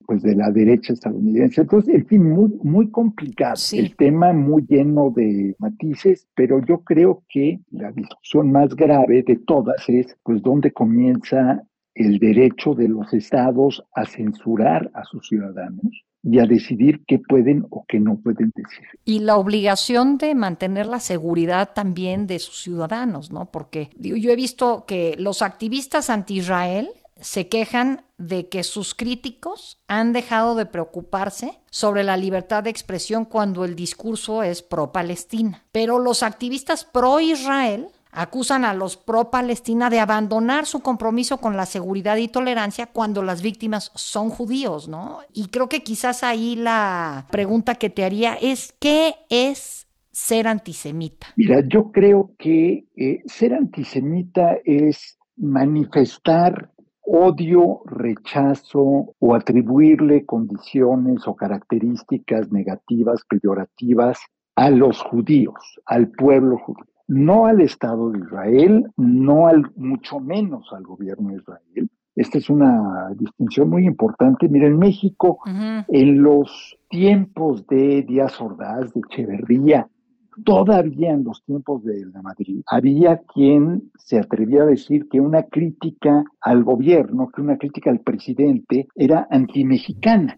pues 0.06 0.24
de 0.24 0.36
la 0.36 0.50
derecha 0.52 0.94
estadounidense. 0.94 1.62
Entonces, 1.62 1.94
en 1.94 2.06
fin, 2.08 2.24
muy, 2.24 2.52
muy 2.64 2.90
complicado. 2.90 3.56
El 3.72 3.96
tema 3.96 4.34
muy 4.34 4.66
lleno 4.68 5.12
de 5.16 5.56
matices, 5.60 6.28
pero 6.36 6.60
yo 6.66 6.80
creo 6.80 7.24
que 7.30 7.60
la 7.70 7.92
discusión 7.92 8.52
más 8.52 8.76
grave 8.76 9.24
de 9.24 9.36
todas 9.36 9.88
es, 9.88 10.18
pues, 10.24 10.42
dónde 10.42 10.72
comienza 10.72 11.64
el 11.94 12.18
derecho 12.18 12.74
de 12.74 12.90
los 12.90 13.14
estados 13.14 13.86
a 13.94 14.06
censurar 14.06 14.90
a 14.96 15.04
sus 15.06 15.28
ciudadanos 15.28 16.04
y 16.26 16.40
a 16.40 16.46
decidir 16.46 17.04
qué 17.06 17.20
pueden 17.20 17.68
o 17.70 17.86
qué 17.88 18.00
no 18.00 18.18
pueden 18.18 18.52
decir. 18.56 18.86
Y 19.06 19.20
la 19.20 19.38
obligación 19.38 20.18
de 20.18 20.34
mantener 20.34 20.88
la 20.88 21.00
seguridad 21.00 21.72
también 21.74 22.26
de 22.26 22.40
sus 22.40 22.62
ciudadanos, 22.64 23.32
¿no? 23.32 23.52
Porque 23.52 23.92
yo 24.00 24.32
he 24.32 24.36
visto 24.36 24.86
que 24.88 25.16
los 25.20 25.44
activistas 25.44 26.10
anti-Israel 26.10 26.90
se 27.22 27.48
quejan 27.48 28.04
de 28.18 28.50
que 28.50 28.64
sus 28.64 28.96
críticos 28.96 29.80
han 29.88 30.14
dejado 30.14 30.56
de 30.56 30.66
preocuparse 30.66 31.60
sobre 31.70 32.04
la 32.04 32.18
libertad 32.18 32.64
de 32.64 32.70
expresión 32.72 33.26
cuando 33.26 33.64
el 33.64 33.76
discurso 33.76 34.44
es 34.44 34.62
pro-Palestina. 34.62 35.64
Pero 35.72 36.00
los 36.00 36.24
activistas 36.24 36.86
pro-Israel 36.86 37.88
acusan 38.16 38.66
a 38.66 38.74
los 38.74 38.98
pro-Palestina 38.98 39.90
de 39.90 40.00
abandonar 40.00 40.66
su 40.66 40.80
compromiso 40.80 41.38
con 41.38 41.58
la 41.58 41.66
seguridad 41.66 42.18
y 42.18 42.28
tolerancia 42.28 42.88
cuando 42.88 43.22
las 43.22 43.42
víctimas 43.42 43.92
son 43.96 44.30
judíos, 44.30 44.88
¿no? 44.88 45.20
Y 45.34 45.48
creo 45.48 45.70
que 45.70 45.84
quizás 45.84 46.24
ahí 46.24 46.56
la 46.56 47.28
pregunta 47.30 47.76
que 47.76 47.90
te 47.90 48.04
haría 48.04 48.36
es, 48.36 48.74
¿qué 48.80 49.16
es 49.30 49.88
ser 50.12 50.48
antisemita? 50.48 51.28
Mira, 51.36 51.62
yo 51.68 51.92
creo 51.92 52.32
que 52.40 52.88
eh, 52.96 53.22
ser 53.26 53.54
antisemita 53.54 54.58
es 54.64 55.18
manifestar 55.36 56.72
odio, 57.08 57.82
rechazo 57.86 59.14
o 59.20 59.36
atribuirle 59.36 60.26
condiciones 60.26 61.28
o 61.28 61.36
características 61.36 62.52
negativas, 62.52 63.22
peyorativas 63.30 64.20
a 64.56 64.70
los 64.70 65.02
judíos, 65.02 65.80
al 65.86 66.10
pueblo 66.10 66.58
judío 66.58 66.95
no 67.08 67.46
al 67.46 67.62
Estado 67.62 68.12
de 68.12 68.20
Israel, 68.20 68.88
no 68.98 69.48
al, 69.48 69.72
mucho 69.76 70.20
menos 70.20 70.72
al 70.74 70.84
gobierno 70.84 71.30
de 71.30 71.38
Israel. 71.38 71.90
Esta 72.16 72.38
es 72.38 72.50
una 72.50 73.10
distinción 73.18 73.70
muy 73.70 73.86
importante. 73.86 74.48
Mira, 74.48 74.68
en 74.68 74.80
México, 74.80 75.40
en 75.46 76.24
los 76.24 76.78
tiempos 76.90 77.68
de 77.68 78.04
Díaz 78.04 78.40
Ordaz, 78.40 78.94
de 78.94 79.02
Echeverría, 79.02 79.90
todavía 80.44 81.12
en 81.12 81.24
los 81.24 81.44
tiempos 81.44 81.84
de 81.84 82.06
la 82.06 82.22
Madrid, 82.22 82.62
había 82.68 83.18
quien 83.34 83.92
se 83.98 84.18
atrevía 84.18 84.64
a 84.64 84.68
decir 84.68 85.08
que 85.10 85.20
una 85.20 85.44
crítica 85.44 86.24
al 86.42 86.64
gobierno, 86.64 87.30
que 87.34 87.42
una 87.42 87.58
crítica 87.58 87.90
al 87.90 88.00
presidente 88.00 88.88
era 88.96 89.28
antimexicana. 89.30 90.36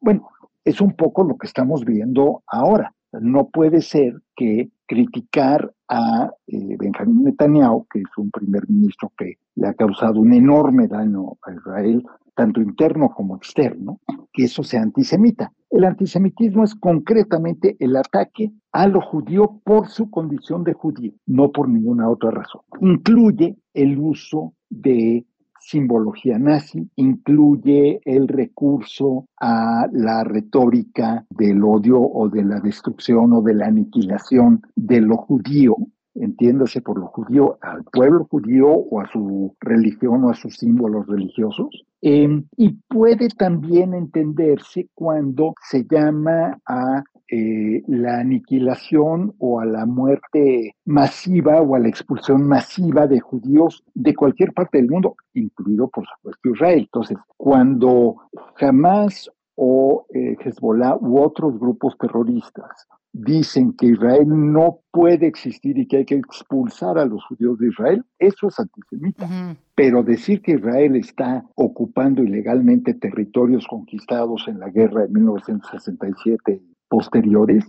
Bueno, 0.00 0.28
es 0.64 0.80
un 0.80 0.94
poco 0.94 1.24
lo 1.24 1.36
que 1.36 1.46
estamos 1.48 1.84
viendo 1.84 2.42
ahora. 2.46 2.94
No 3.12 3.48
puede 3.48 3.82
ser 3.82 4.22
que 4.36 4.70
criticar 4.86 5.72
a 5.92 6.32
eh, 6.46 6.76
Benjamín 6.78 7.24
Netanyahu, 7.24 7.86
que 7.86 8.00
es 8.00 8.16
un 8.16 8.30
primer 8.30 8.68
ministro 8.68 9.12
que 9.16 9.34
le 9.56 9.68
ha 9.68 9.74
causado 9.74 10.20
un 10.20 10.32
enorme 10.32 10.88
daño 10.88 11.36
a 11.42 11.52
Israel, 11.52 12.02
tanto 12.34 12.62
interno 12.62 13.10
como 13.10 13.36
externo, 13.36 14.00
que 14.32 14.44
eso 14.44 14.62
sea 14.62 14.80
antisemita. 14.80 15.52
El 15.70 15.84
antisemitismo 15.84 16.64
es 16.64 16.74
concretamente 16.74 17.76
el 17.78 17.94
ataque 17.96 18.52
a 18.72 18.86
lo 18.86 19.02
judío 19.02 19.60
por 19.64 19.88
su 19.88 20.08
condición 20.10 20.64
de 20.64 20.72
judío, 20.72 21.12
no 21.26 21.52
por 21.52 21.68
ninguna 21.68 22.08
otra 22.08 22.30
razón. 22.30 22.62
Incluye 22.80 23.58
el 23.74 23.98
uso 23.98 24.54
de 24.70 25.26
simbología 25.62 26.38
nazi 26.38 26.90
incluye 26.96 28.00
el 28.04 28.28
recurso 28.28 29.26
a 29.40 29.86
la 29.92 30.24
retórica 30.24 31.24
del 31.30 31.62
odio 31.64 32.00
o 32.00 32.28
de 32.28 32.44
la 32.44 32.60
destrucción 32.60 33.32
o 33.32 33.42
de 33.42 33.54
la 33.54 33.66
aniquilación 33.66 34.62
de 34.76 35.00
lo 35.00 35.16
judío, 35.16 35.76
entiéndase 36.14 36.80
por 36.82 36.98
lo 36.98 37.06
judío 37.06 37.58
al 37.62 37.84
pueblo 37.84 38.26
judío 38.30 38.68
o 38.68 39.00
a 39.00 39.10
su 39.10 39.56
religión 39.60 40.24
o 40.24 40.30
a 40.30 40.34
sus 40.34 40.56
símbolos 40.56 41.06
religiosos. 41.06 41.68
Em, 42.00 42.44
y 42.56 42.70
puede 42.88 43.28
también 43.28 43.94
entenderse 43.94 44.88
cuando 44.94 45.54
se 45.70 45.86
llama 45.88 46.58
a 46.66 47.04
eh, 47.34 47.82
la 47.86 48.18
aniquilación 48.18 49.34
o 49.38 49.58
a 49.58 49.64
la 49.64 49.86
muerte 49.86 50.76
masiva 50.84 51.62
o 51.62 51.74
a 51.74 51.78
la 51.78 51.88
expulsión 51.88 52.46
masiva 52.46 53.06
de 53.06 53.20
judíos 53.20 53.82
de 53.94 54.14
cualquier 54.14 54.52
parte 54.52 54.76
del 54.76 54.90
mundo, 54.90 55.16
incluido 55.32 55.88
por 55.88 56.04
supuesto 56.06 56.50
Israel. 56.50 56.80
Entonces, 56.80 57.16
cuando 57.38 58.16
jamás 58.56 59.30
o 59.54 60.04
eh, 60.12 60.36
Hezbollah 60.44 60.98
u 61.00 61.20
otros 61.20 61.58
grupos 61.58 61.96
terroristas 61.96 62.86
dicen 63.14 63.72
que 63.78 63.86
Israel 63.86 64.26
no 64.28 64.80
puede 64.90 65.26
existir 65.26 65.78
y 65.78 65.86
que 65.86 65.98
hay 65.98 66.04
que 66.04 66.16
expulsar 66.16 66.98
a 66.98 67.06
los 67.06 67.24
judíos 67.24 67.58
de 67.58 67.68
Israel, 67.68 68.04
eso 68.18 68.48
es 68.48 68.60
antisemita. 68.60 69.56
Pero 69.74 70.02
decir 70.02 70.42
que 70.42 70.52
Israel 70.52 70.96
está 70.96 71.46
ocupando 71.54 72.22
ilegalmente 72.22 72.92
territorios 72.92 73.66
conquistados 73.66 74.48
en 74.48 74.60
la 74.60 74.68
guerra 74.68 75.02
de 75.02 75.08
1967 75.08 76.62
posteriores, 76.92 77.64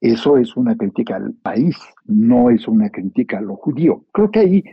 eso 0.00 0.38
es 0.38 0.56
una 0.56 0.76
crítica 0.76 1.16
al 1.16 1.32
país, 1.34 1.76
no 2.04 2.50
es 2.50 2.68
una 2.68 2.88
crítica 2.90 3.38
a 3.38 3.40
lo 3.40 3.56
judío. 3.56 4.04
Creo 4.12 4.30
que 4.30 4.38
ahí 4.38 4.64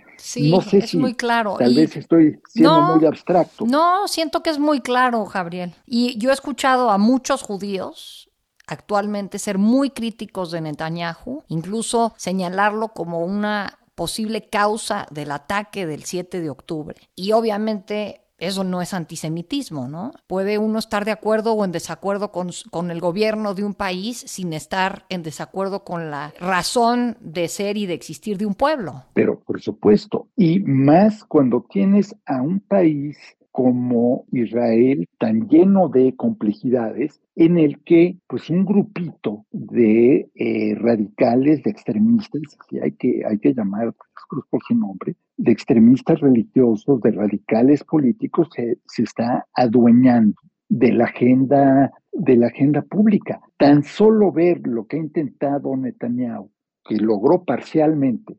no 0.52 0.62
sé 0.62 0.78
es 0.78 0.92
si 0.92 0.98
muy 1.00 1.16
claro. 1.16 1.56
tal 1.58 1.74
vez 1.74 1.98
estoy 1.98 2.40
siendo 2.48 2.96
muy 2.96 3.06
abstracto. 3.08 3.66
No, 3.66 4.08
siento 4.08 4.44
que 4.44 4.52
es 4.52 4.60
muy 4.60 4.82
claro, 4.82 5.26
Gabriel. 5.26 5.74
Y 5.88 6.20
yo 6.20 6.30
he 6.30 6.34
escuchado 6.34 6.92
a 6.92 7.00
muchos 7.00 7.42
judíos 7.42 8.30
actualmente 8.68 9.40
ser 9.40 9.58
muy 9.58 9.90
críticos 9.90 10.52
de 10.52 10.62
Netanyahu, 10.62 11.44
incluso 11.48 12.14
señalarlo 12.18 12.90
como 12.90 13.26
una 13.26 13.80
posible 13.96 14.48
causa 14.50 15.08
del 15.10 15.32
ataque 15.32 15.88
del 15.88 16.04
7 16.04 16.40
de 16.40 16.52
octubre. 16.52 16.98
Y 17.16 17.32
obviamente 17.32 18.25
eso 18.38 18.64
no 18.64 18.82
es 18.82 18.94
antisemitismo, 18.94 19.88
¿no? 19.88 20.12
Puede 20.28 20.58
uno 20.58 20.80
estar 20.80 21.06
de 21.06 21.12
acuerdo 21.12 21.54
o 21.54 21.66
en 21.66 21.72
desacuerdo 21.72 22.32
con, 22.32 22.50
con, 22.72 22.92
el 22.92 23.00
gobierno 23.00 23.54
de 23.54 23.64
un 23.64 23.74
país 23.74 24.18
sin 24.28 24.54
estar 24.54 25.06
en 25.10 25.24
desacuerdo 25.24 25.84
con 25.84 26.12
la 26.12 26.34
razón 26.40 27.18
de 27.22 27.48
ser 27.48 27.78
y 27.78 27.86
de 27.86 27.94
existir 27.94 28.38
de 28.38 28.46
un 28.46 28.56
pueblo. 28.56 29.04
Pero 29.14 29.40
por 29.40 29.62
supuesto, 29.62 30.28
y 30.36 30.60
más 30.60 31.24
cuando 31.24 31.66
tienes 31.70 32.16
a 32.26 32.42
un 32.42 32.60
país 32.60 33.18
como 33.56 34.26
Israel 34.34 35.08
tan 35.18 35.48
lleno 35.48 35.88
de 35.88 36.14
complejidades 36.18 37.22
en 37.38 37.58
el 37.58 37.80
que 37.84 38.18
pues 38.28 38.50
un 38.50 38.66
grupito 38.66 39.46
de 39.54 40.30
eh, 40.36 40.76
radicales, 40.76 41.64
de 41.64 41.72
extremistas, 41.72 42.42
si 42.70 42.80
hay 42.80 42.92
que, 42.92 43.22
hay 43.26 43.38
que 43.40 43.54
llamar 43.54 43.94
por 44.28 44.62
su 44.64 44.76
nombre, 44.76 45.16
de 45.38 45.52
extremistas 45.52 46.20
religiosos, 46.20 47.02
de 47.02 47.12
radicales 47.12 47.84
políticos, 47.84 48.50
se, 48.56 48.80
se 48.86 49.04
está 49.04 49.46
adueñando 49.54 50.36
de 50.68 50.92
la 50.92 51.06
agenda 51.06 51.92
de 52.12 52.38
la 52.38 52.48
agenda 52.48 52.82
pública. 52.82 53.42
Tan 53.58 53.84
solo 53.84 54.32
ver 54.32 54.66
lo 54.66 54.88
que 54.88 54.98
ha 54.98 55.00
intentado 55.00 55.76
Netanyahu 55.76 56.50
que 56.86 56.98
logró 56.98 57.44
parcialmente, 57.44 58.38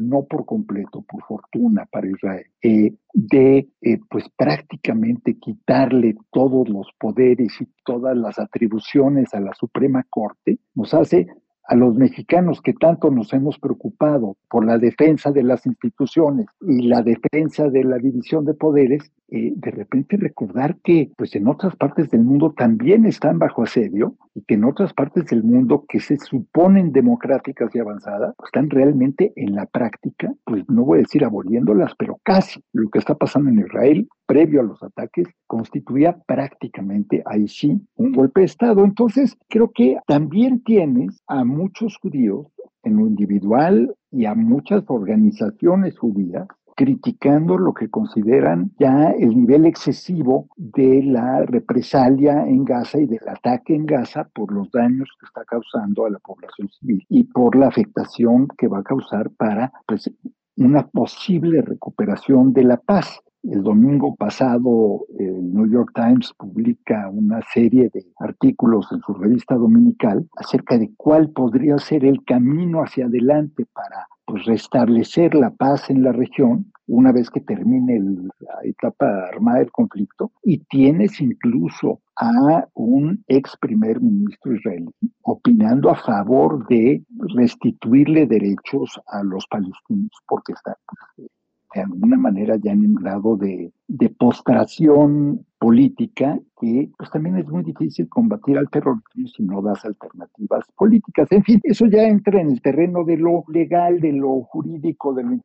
no 0.00 0.24
por 0.24 0.44
completo, 0.44 1.02
por 1.02 1.22
fortuna 1.22 1.86
para 1.86 2.08
Israel, 2.10 2.46
eh, 2.60 2.92
de 3.14 3.68
eh, 3.80 3.98
pues 4.10 4.28
prácticamente 4.36 5.38
quitarle 5.38 6.16
todos 6.32 6.68
los 6.68 6.88
poderes 6.98 7.60
y 7.60 7.68
todas 7.84 8.16
las 8.16 8.40
atribuciones 8.40 9.32
a 9.34 9.40
la 9.40 9.54
Suprema 9.54 10.04
Corte, 10.10 10.58
nos 10.74 10.94
hace 10.94 11.28
a 11.66 11.74
los 11.74 11.94
mexicanos 11.96 12.62
que 12.62 12.72
tanto 12.72 13.10
nos 13.10 13.32
hemos 13.32 13.58
preocupado 13.58 14.36
por 14.48 14.64
la 14.64 14.78
defensa 14.78 15.32
de 15.32 15.42
las 15.42 15.66
instituciones 15.66 16.46
y 16.60 16.86
la 16.86 17.02
defensa 17.02 17.68
de 17.68 17.84
la 17.84 17.98
división 17.98 18.44
de 18.44 18.54
poderes, 18.54 19.10
eh, 19.28 19.52
de 19.54 19.70
repente 19.70 20.16
recordar 20.16 20.76
que 20.82 21.10
pues 21.16 21.34
en 21.34 21.48
otras 21.48 21.74
partes 21.76 22.10
del 22.10 22.22
mundo 22.22 22.54
también 22.56 23.04
están 23.06 23.38
bajo 23.38 23.62
asedio 23.62 24.14
y 24.36 24.42
que 24.42 24.54
en 24.54 24.64
otras 24.64 24.92
partes 24.92 25.24
del 25.26 25.42
mundo 25.42 25.86
que 25.88 25.98
se 25.98 26.18
suponen 26.18 26.92
democráticas 26.92 27.74
y 27.74 27.78
avanzadas, 27.78 28.34
pues, 28.36 28.48
están 28.48 28.68
realmente 28.68 29.32
en 29.34 29.54
la 29.54 29.64
práctica, 29.64 30.32
pues 30.44 30.62
no 30.68 30.84
voy 30.84 30.98
a 30.98 31.02
decir 31.02 31.24
aboliéndolas, 31.24 31.94
pero 31.98 32.20
casi 32.22 32.62
lo 32.74 32.90
que 32.90 32.98
está 32.98 33.14
pasando 33.14 33.48
en 33.48 33.60
Israel 33.60 34.06
previo 34.26 34.60
a 34.60 34.64
los 34.64 34.82
ataques 34.82 35.26
constituía 35.46 36.18
prácticamente 36.26 37.22
ahí 37.24 37.48
sí 37.48 37.80
un 37.94 38.12
golpe 38.12 38.40
de 38.40 38.46
Estado. 38.46 38.84
Entonces, 38.84 39.38
creo 39.48 39.70
que 39.72 39.96
también 40.06 40.62
tienes 40.62 41.22
a 41.28 41.42
muchos 41.44 41.96
judíos 41.96 42.46
en 42.82 42.98
lo 42.98 43.06
individual 43.06 43.94
y 44.10 44.26
a 44.26 44.34
muchas 44.34 44.84
organizaciones 44.88 45.98
judías 45.98 46.46
criticando 46.76 47.56
lo 47.56 47.72
que 47.72 47.88
consideran 47.88 48.70
ya 48.78 49.10
el 49.10 49.30
nivel 49.30 49.64
excesivo 49.64 50.48
de 50.56 51.02
la 51.02 51.42
represalia 51.46 52.46
en 52.46 52.64
Gaza 52.64 53.00
y 53.00 53.06
del 53.06 53.26
ataque 53.26 53.74
en 53.74 53.86
Gaza 53.86 54.28
por 54.34 54.52
los 54.52 54.70
daños 54.70 55.08
que 55.18 55.26
está 55.26 55.44
causando 55.46 56.04
a 56.04 56.10
la 56.10 56.18
población 56.18 56.68
civil 56.68 57.04
y 57.08 57.24
por 57.24 57.56
la 57.56 57.68
afectación 57.68 58.46
que 58.58 58.68
va 58.68 58.80
a 58.80 58.84
causar 58.84 59.30
para 59.30 59.72
pues, 59.86 60.10
una 60.56 60.86
posible 60.86 61.62
recuperación 61.62 62.52
de 62.52 62.64
la 62.64 62.76
paz. 62.76 63.20
El 63.42 63.62
domingo 63.62 64.14
pasado 64.14 65.06
el 65.18 65.54
New 65.54 65.70
York 65.70 65.92
Times 65.94 66.32
publica 66.36 67.08
una 67.08 67.40
serie 67.54 67.88
de 67.94 68.04
artículos 68.18 68.90
en 68.92 69.00
su 69.00 69.14
revista 69.14 69.54
dominical 69.54 70.28
acerca 70.36 70.76
de 70.76 70.92
cuál 70.96 71.30
podría 71.30 71.78
ser 71.78 72.04
el 72.04 72.22
camino 72.24 72.80
hacia 72.80 73.06
adelante 73.06 73.64
para 73.72 74.08
pues, 74.26 74.44
restablecer 74.44 75.34
la 75.34 75.50
paz 75.50 75.88
en 75.88 76.02
la 76.02 76.12
región 76.12 76.72
una 76.88 77.12
vez 77.12 77.30
que 77.30 77.40
termine 77.40 77.98
la 78.40 78.58
etapa 78.64 79.06
armada 79.28 79.58
del 79.58 79.72
conflicto 79.72 80.32
y 80.42 80.58
tienes 80.58 81.20
incluso 81.20 82.00
a 82.16 82.66
un 82.74 83.24
ex 83.28 83.56
primer 83.60 84.00
ministro 84.00 84.54
israelí 84.54 84.88
opinando 85.22 85.90
a 85.90 85.96
favor 85.96 86.66
de 86.68 87.02
restituirle 87.34 88.26
derechos 88.26 89.00
a 89.06 89.22
los 89.22 89.46
palestinos 89.48 90.10
porque 90.28 90.52
está 90.52 90.76
pues, 90.86 91.28
de 91.74 91.82
alguna 91.82 92.16
manera 92.16 92.56
ya 92.56 92.72
en 92.72 92.86
un 92.86 92.94
grado 92.94 93.36
de, 93.36 93.70
de 93.88 94.08
postración 94.10 95.46
política 95.58 96.38
que 96.60 96.90
pues 96.96 97.10
también 97.10 97.36
es 97.36 97.46
muy 97.48 97.62
difícil 97.62 98.08
combatir 98.08 98.56
al 98.58 98.70
terrorismo 98.70 99.28
si 99.28 99.42
no 99.42 99.60
das 99.62 99.84
alternativas 99.84 100.64
políticas. 100.76 101.28
En 101.30 101.42
fin, 101.44 101.60
eso 101.62 101.86
ya 101.86 102.02
entra 102.04 102.40
en 102.40 102.50
el 102.50 102.62
terreno 102.62 103.04
de 103.04 103.16
lo 103.18 103.44
legal, 103.48 104.00
de 104.00 104.12
lo 104.12 104.42
jurídico, 104.42 105.12
de 105.12 105.22
lo 105.22 105.38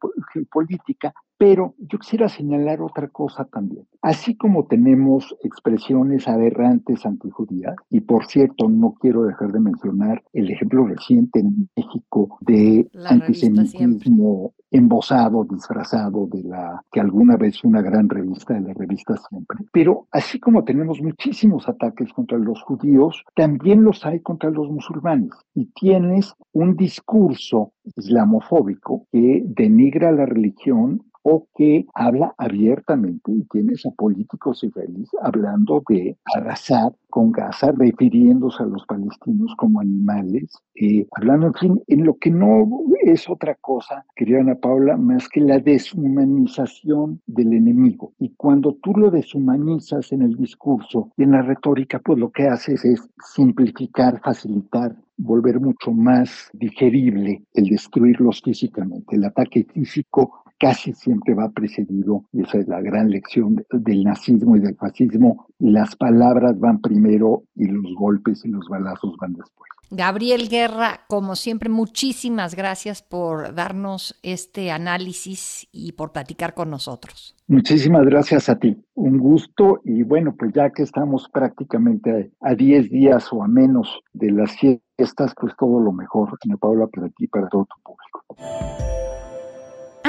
política, 0.50 1.14
pero 1.38 1.76
yo 1.80 2.00
quisiera 2.00 2.30
señalar 2.30 2.82
otra 2.82 3.10
cosa 3.10 3.46
también. 3.46 3.86
Así 4.02 4.36
como 4.36 4.68
tenemos 4.68 5.36
expresiones 5.44 6.28
aberrantes 6.28 7.06
antijudías, 7.06 7.76
y 7.90 8.02
por 8.02 8.26
cierto, 8.26 8.70
no 8.70 8.94
quiero 8.94 9.24
dejar 9.24 9.52
de 9.52 9.60
mencionar 9.60 10.24
el 10.34 10.50
ejemplo 10.50 10.86
reciente 10.86 11.40
en 11.40 11.70
México 11.76 12.38
de 12.42 12.90
antisemitismo 13.06 14.54
embosado, 14.70 15.44
disfrazado 15.44 16.28
de 16.28 16.44
la 16.44 16.82
que 16.92 17.02
alguna 17.02 17.36
vez 17.36 17.64
una 17.64 17.82
gran 17.82 18.08
revista 18.08 18.31
de 18.34 18.62
la 18.62 18.74
revista 18.74 19.16
Siempre. 19.30 19.60
Pero 19.72 20.08
así 20.12 20.40
como 20.40 20.64
tenemos 20.64 21.02
muchísimos 21.02 21.68
ataques 21.68 22.12
contra 22.14 22.38
los 22.38 22.62
judíos, 22.64 23.24
también 23.36 23.84
los 23.84 24.06
hay 24.06 24.20
contra 24.22 24.50
los 24.50 24.70
musulmanes. 24.70 25.32
Y 25.54 25.66
tienes 25.74 26.34
un 26.54 26.76
discurso 26.76 27.74
islamofóbico 27.96 29.08
que 29.12 29.44
denigra 29.46 30.12
la 30.12 30.26
religión 30.26 31.04
o 31.24 31.48
que 31.56 31.86
habla 31.94 32.34
abiertamente 32.38 33.32
y 33.32 33.44
tienes 33.52 33.86
a 33.86 33.92
políticos 33.92 34.64
israelíes 34.64 35.10
hablando 35.22 35.84
de 35.88 36.18
arrasar 36.36 36.94
con 37.10 37.32
Gaza, 37.32 37.72
refiriéndose 37.74 38.64
a 38.64 38.66
los 38.66 38.86
palestinos 38.86 39.54
como 39.58 39.82
animales, 39.82 40.52
eh, 40.76 41.06
hablando, 41.12 41.48
en 41.48 41.54
fin, 41.54 41.84
en 41.88 42.06
lo 42.06 42.16
que 42.18 42.32
no 42.32 42.68
es 43.02 43.30
otra 43.30 43.56
cosa, 43.56 44.06
querida 44.16 44.40
Ana 44.40 44.56
Paula, 44.56 44.98
más 44.98 45.28
que 45.28 45.42
la 45.42 45.60
deshumanización 45.60 47.22
del 47.28 47.54
enemigo. 47.54 48.14
Y 48.18 48.34
cuando 48.36 48.76
tú 48.82 48.94
lo 48.94 49.12
deshumanizas 49.12 50.12
en 50.14 50.22
el 50.22 50.36
discurso 50.36 51.12
y 51.18 51.24
en 51.24 51.32
la 51.32 51.42
retórica, 51.42 52.00
pues 52.00 52.18
lo 52.18 52.32
que 52.32 52.48
haces 52.48 52.86
es 52.86 53.08
simplificar, 53.36 54.22
facilitar 54.22 54.96
volver 55.18 55.60
mucho 55.60 55.92
más 55.92 56.50
digerible 56.54 57.44
el 57.54 57.66
destruirlos 57.66 58.42
físicamente. 58.42 59.16
El 59.16 59.26
ataque 59.26 59.66
físico 59.66 60.44
casi 60.62 60.94
siempre 60.94 61.34
va 61.34 61.50
precedido, 61.50 62.26
y 62.32 62.44
esa 62.44 62.60
es 62.60 62.68
la 62.68 62.82
gran 62.82 63.10
lección 63.10 63.66
del 63.72 64.04
nazismo 64.04 64.56
y 64.56 64.60
del 64.60 64.76
fascismo, 64.76 65.48
las 65.58 65.96
palabras 65.96 66.60
van 66.60 66.80
primero 66.80 67.44
y 67.56 67.66
los 67.66 67.96
golpes 67.96 68.46
y 68.46 68.50
los 68.50 68.68
balazos 68.70 69.16
van 69.20 69.34
después. 69.34 69.68
Gabriel 69.90 70.48
Guerra, 70.48 71.02
como 71.10 71.36
siempre, 71.36 71.68
muchísimas 71.68 72.56
gracias 72.56 73.02
por 73.02 73.54
darnos 73.56 74.18
este 74.24 74.72
análisis 74.72 75.68
y 75.74 75.94
por 75.94 76.14
platicar 76.14 76.54
con 76.54 76.70
nosotros. 76.70 77.36
Muchísimas 77.48 78.06
gracias 78.06 78.48
a 78.48 78.58
ti. 78.58 78.78
Un 78.94 79.18
gusto 79.18 79.82
y 79.84 80.04
bueno, 80.04 80.34
pues 80.38 80.54
ya 80.54 80.70
que 80.70 80.84
estamos 80.84 81.28
prácticamente 81.34 82.32
a 82.40 82.56
10 82.56 82.90
días 82.90 83.34
o 83.34 83.44
a 83.44 83.48
menos 83.50 84.00
de 84.14 84.32
las 84.32 84.56
fiestas, 84.56 85.34
pues 85.38 85.54
todo 85.58 85.82
lo 85.82 85.92
mejor, 85.92 86.30
Ana 86.46 86.56
Paula, 86.56 86.88
para 86.88 87.08
ti 87.08 87.26
y 87.26 87.28
para 87.28 87.50
todo 87.50 87.66
tu 87.66 87.82
público. 87.84 89.11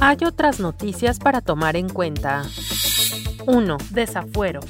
Hay 0.00 0.18
otras 0.26 0.60
noticias 0.60 1.18
para 1.18 1.40
tomar 1.40 1.76
en 1.76 1.88
cuenta. 1.88 2.44
1. 3.46 3.78
Desafuero. 3.90 4.60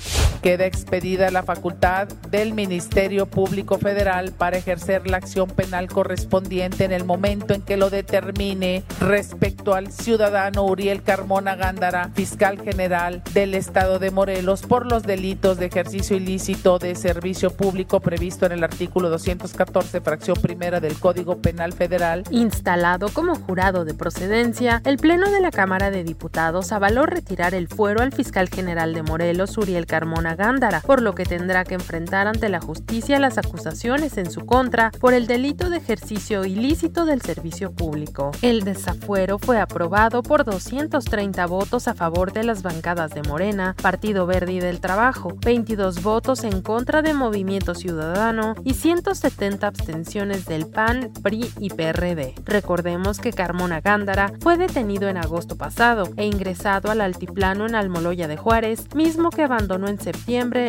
Queda 0.42 0.66
expedida 0.66 1.30
la 1.30 1.42
facultad 1.42 2.08
del 2.30 2.54
Ministerio 2.54 3.26
Público 3.26 3.78
Federal 3.78 4.32
para 4.32 4.56
ejercer 4.58 5.08
la 5.08 5.16
acción 5.16 5.48
penal 5.48 5.88
correspondiente 5.88 6.84
en 6.84 6.92
el 6.92 7.04
momento 7.04 7.54
en 7.54 7.62
que 7.62 7.76
lo 7.76 7.90
determine 7.90 8.84
respecto 9.00 9.74
al 9.74 9.90
ciudadano 9.90 10.64
Uriel 10.64 11.02
Carmona 11.02 11.56
Gándara, 11.56 12.10
fiscal 12.14 12.60
general 12.60 13.22
del 13.32 13.54
Estado 13.54 13.98
de 13.98 14.10
Morelos, 14.10 14.62
por 14.62 14.86
los 14.86 15.02
delitos 15.02 15.58
de 15.58 15.66
ejercicio 15.66 16.16
ilícito 16.16 16.78
de 16.78 16.94
servicio 16.94 17.50
público 17.50 18.00
previsto 18.00 18.46
en 18.46 18.52
el 18.52 18.64
artículo 18.64 19.10
214, 19.10 20.00
fracción 20.00 20.36
primera 20.40 20.80
del 20.80 20.98
Código 20.98 21.38
Penal 21.38 21.72
Federal. 21.72 22.24
Instalado 22.30 23.08
como 23.08 23.34
jurado 23.34 23.84
de 23.84 23.94
procedencia, 23.94 24.82
el 24.84 24.96
Pleno 24.98 25.30
de 25.30 25.40
la 25.40 25.50
Cámara 25.50 25.90
de 25.90 26.04
Diputados 26.04 26.72
avaló 26.72 27.06
retirar 27.06 27.54
el 27.54 27.68
fuero 27.68 28.02
al 28.02 28.12
fiscal 28.12 28.48
general 28.48 28.94
de 28.94 29.02
Morelos, 29.02 29.56
Uriel 29.58 29.86
Carmona 29.86 30.25
Gándara, 30.34 30.80
por 30.80 31.02
lo 31.02 31.14
que 31.14 31.24
tendrá 31.24 31.64
que 31.64 31.74
enfrentar 31.74 32.26
ante 32.26 32.48
la 32.48 32.60
justicia 32.60 33.18
las 33.18 33.38
acusaciones 33.38 34.18
en 34.18 34.30
su 34.30 34.44
contra 34.44 34.90
por 34.90 35.14
el 35.14 35.26
delito 35.26 35.70
de 35.70 35.76
ejercicio 35.76 36.44
ilícito 36.44 37.04
del 37.04 37.22
servicio 37.22 37.72
público. 37.72 38.32
El 38.42 38.64
desafuero 38.64 39.38
fue 39.38 39.60
aprobado 39.60 40.22
por 40.22 40.44
230 40.44 41.46
votos 41.46 41.88
a 41.88 41.94
favor 41.94 42.32
de 42.32 42.44
las 42.44 42.62
bancadas 42.62 43.12
de 43.12 43.22
Morena, 43.22 43.74
Partido 43.80 44.26
Verde 44.26 44.54
y 44.54 44.60
del 44.60 44.80
Trabajo, 44.80 45.36
22 45.44 46.02
votos 46.02 46.44
en 46.44 46.62
contra 46.62 47.02
de 47.02 47.14
Movimiento 47.14 47.74
Ciudadano 47.74 48.54
y 48.64 48.74
170 48.74 49.66
abstenciones 49.66 50.46
del 50.46 50.66
PAN, 50.66 51.12
PRI 51.22 51.50
y 51.60 51.70
PRD. 51.70 52.34
Recordemos 52.44 53.18
que 53.18 53.32
Carmona 53.32 53.80
Gándara 53.80 54.32
fue 54.40 54.56
detenido 54.56 55.08
en 55.08 55.16
agosto 55.16 55.56
pasado 55.56 56.08
e 56.16 56.26
ingresado 56.26 56.90
al 56.90 57.00
altiplano 57.00 57.66
en 57.66 57.74
Almoloya 57.74 58.28
de 58.28 58.36
Juárez 58.36 58.94
mismo 58.94 59.30
que 59.30 59.42
abandonó 59.42 59.88
en 59.88 60.00
septiembre 60.00 60.15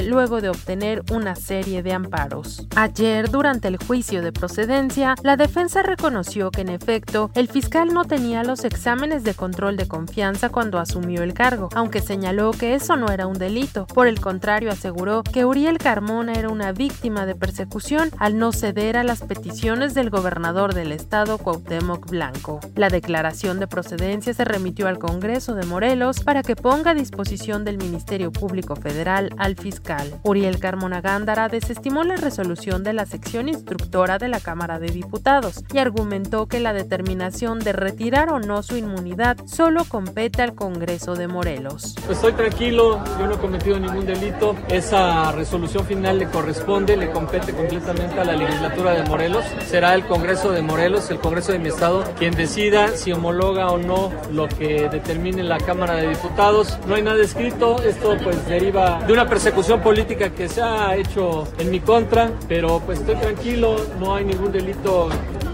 luego 0.07 0.41
de 0.41 0.49
obtener 0.49 1.03
una 1.11 1.35
serie 1.35 1.83
de 1.83 1.93
amparos. 1.93 2.67
Ayer, 2.75 3.29
durante 3.29 3.67
el 3.67 3.77
juicio 3.77 4.21
de 4.21 4.31
procedencia, 4.31 5.15
la 5.23 5.35
defensa 5.35 5.81
reconoció 5.81 6.51
que 6.51 6.61
en 6.61 6.69
efecto 6.69 7.31
el 7.33 7.47
fiscal 7.47 7.93
no 7.93 8.05
tenía 8.05 8.43
los 8.43 8.63
exámenes 8.63 9.23
de 9.23 9.33
control 9.33 9.77
de 9.77 9.87
confianza 9.87 10.49
cuando 10.49 10.79
asumió 10.79 11.23
el 11.23 11.33
cargo, 11.33 11.69
aunque 11.75 12.01
señaló 12.01 12.51
que 12.51 12.75
eso 12.75 12.95
no 12.95 13.07
era 13.07 13.27
un 13.27 13.37
delito. 13.37 13.87
Por 13.87 14.07
el 14.07 14.19
contrario, 14.19 14.71
aseguró 14.71 15.23
que 15.23 15.45
Uriel 15.45 15.77
Carmona 15.77 16.33
era 16.33 16.49
una 16.49 16.71
víctima 16.71 17.25
de 17.25 17.35
persecución 17.35 18.09
al 18.17 18.37
no 18.37 18.51
ceder 18.51 18.97
a 18.97 19.03
las 19.03 19.21
peticiones 19.21 19.93
del 19.93 20.09
gobernador 20.09 20.73
del 20.73 20.91
estado 20.91 21.37
Cuauhtémoc 21.37 22.09
Blanco. 22.09 22.59
La 22.75 22.89
declaración 22.89 23.59
de 23.59 23.67
procedencia 23.67 24.33
se 24.33 24.45
remitió 24.45 24.87
al 24.87 24.99
Congreso 24.99 25.55
de 25.55 25.65
Morelos 25.65 26.21
para 26.21 26.43
que 26.43 26.55
ponga 26.55 26.91
a 26.91 26.95
disposición 26.95 27.65
del 27.65 27.77
Ministerio 27.77 28.31
Público 28.31 28.75
Federal 28.75 29.29
al 29.37 29.55
fiscal. 29.55 30.19
Uriel 30.23 30.59
Carmona 30.59 31.01
Gándara 31.01 31.49
desestimó 31.49 32.03
la 32.03 32.15
resolución 32.15 32.83
de 32.83 32.93
la 32.93 33.05
sección 33.05 33.49
instructora 33.49 34.17
de 34.17 34.27
la 34.27 34.39
Cámara 34.39 34.79
de 34.79 34.87
Diputados 34.87 35.63
y 35.73 35.77
argumentó 35.77 36.47
que 36.47 36.59
la 36.59 36.73
determinación 36.73 37.59
de 37.59 37.73
retirar 37.73 38.29
o 38.29 38.39
no 38.39 38.63
su 38.63 38.77
inmunidad 38.77 39.37
solo 39.45 39.85
compete 39.85 40.41
al 40.41 40.55
Congreso 40.55 41.15
de 41.15 41.27
Morelos. 41.27 41.95
Pues 42.05 42.17
estoy 42.17 42.33
tranquilo, 42.33 43.03
yo 43.19 43.27
no 43.27 43.35
he 43.35 43.37
cometido 43.37 43.79
ningún 43.79 44.05
delito, 44.05 44.55
esa 44.69 45.31
resolución 45.31 45.85
final 45.85 46.19
le 46.19 46.27
corresponde, 46.27 46.97
le 46.97 47.11
compete 47.11 47.53
completamente 47.53 48.19
a 48.19 48.25
la 48.25 48.33
legislatura 48.33 48.91
de 48.91 49.03
Morelos, 49.03 49.45
será 49.65 49.93
el 49.93 50.05
Congreso 50.05 50.51
de 50.51 50.61
Morelos, 50.61 51.09
el 51.09 51.19
Congreso 51.19 51.51
de 51.51 51.59
mi 51.59 51.69
estado, 51.69 52.03
quien 52.17 52.33
decida 52.35 52.89
si 52.89 53.11
homologa 53.11 53.67
o 53.67 53.77
no 53.77 54.11
lo 54.31 54.47
que 54.47 54.89
determine 54.89 55.43
la 55.43 55.57
Cámara 55.57 55.95
de 55.95 56.09
Diputados. 56.09 56.77
No 56.87 56.95
hay 56.95 57.03
nada 57.03 57.21
escrito, 57.23 57.81
esto 57.83 58.15
pues 58.23 58.47
deriva 58.47 59.03
de 59.05 59.13
una 59.13 59.26
persecución 59.27 59.81
política 59.81 60.29
que 60.29 60.47
se 60.47 60.61
ha 60.61 60.95
hecho 60.95 61.47
en 61.59 61.69
mi 61.69 61.79
contra, 61.79 62.31
pero 62.47 62.79
pues 62.79 62.99
estoy 62.99 63.15
tranquilo, 63.15 63.75
no 63.99 64.15
hay 64.15 64.25
ningún 64.25 64.51
delito 64.51 65.09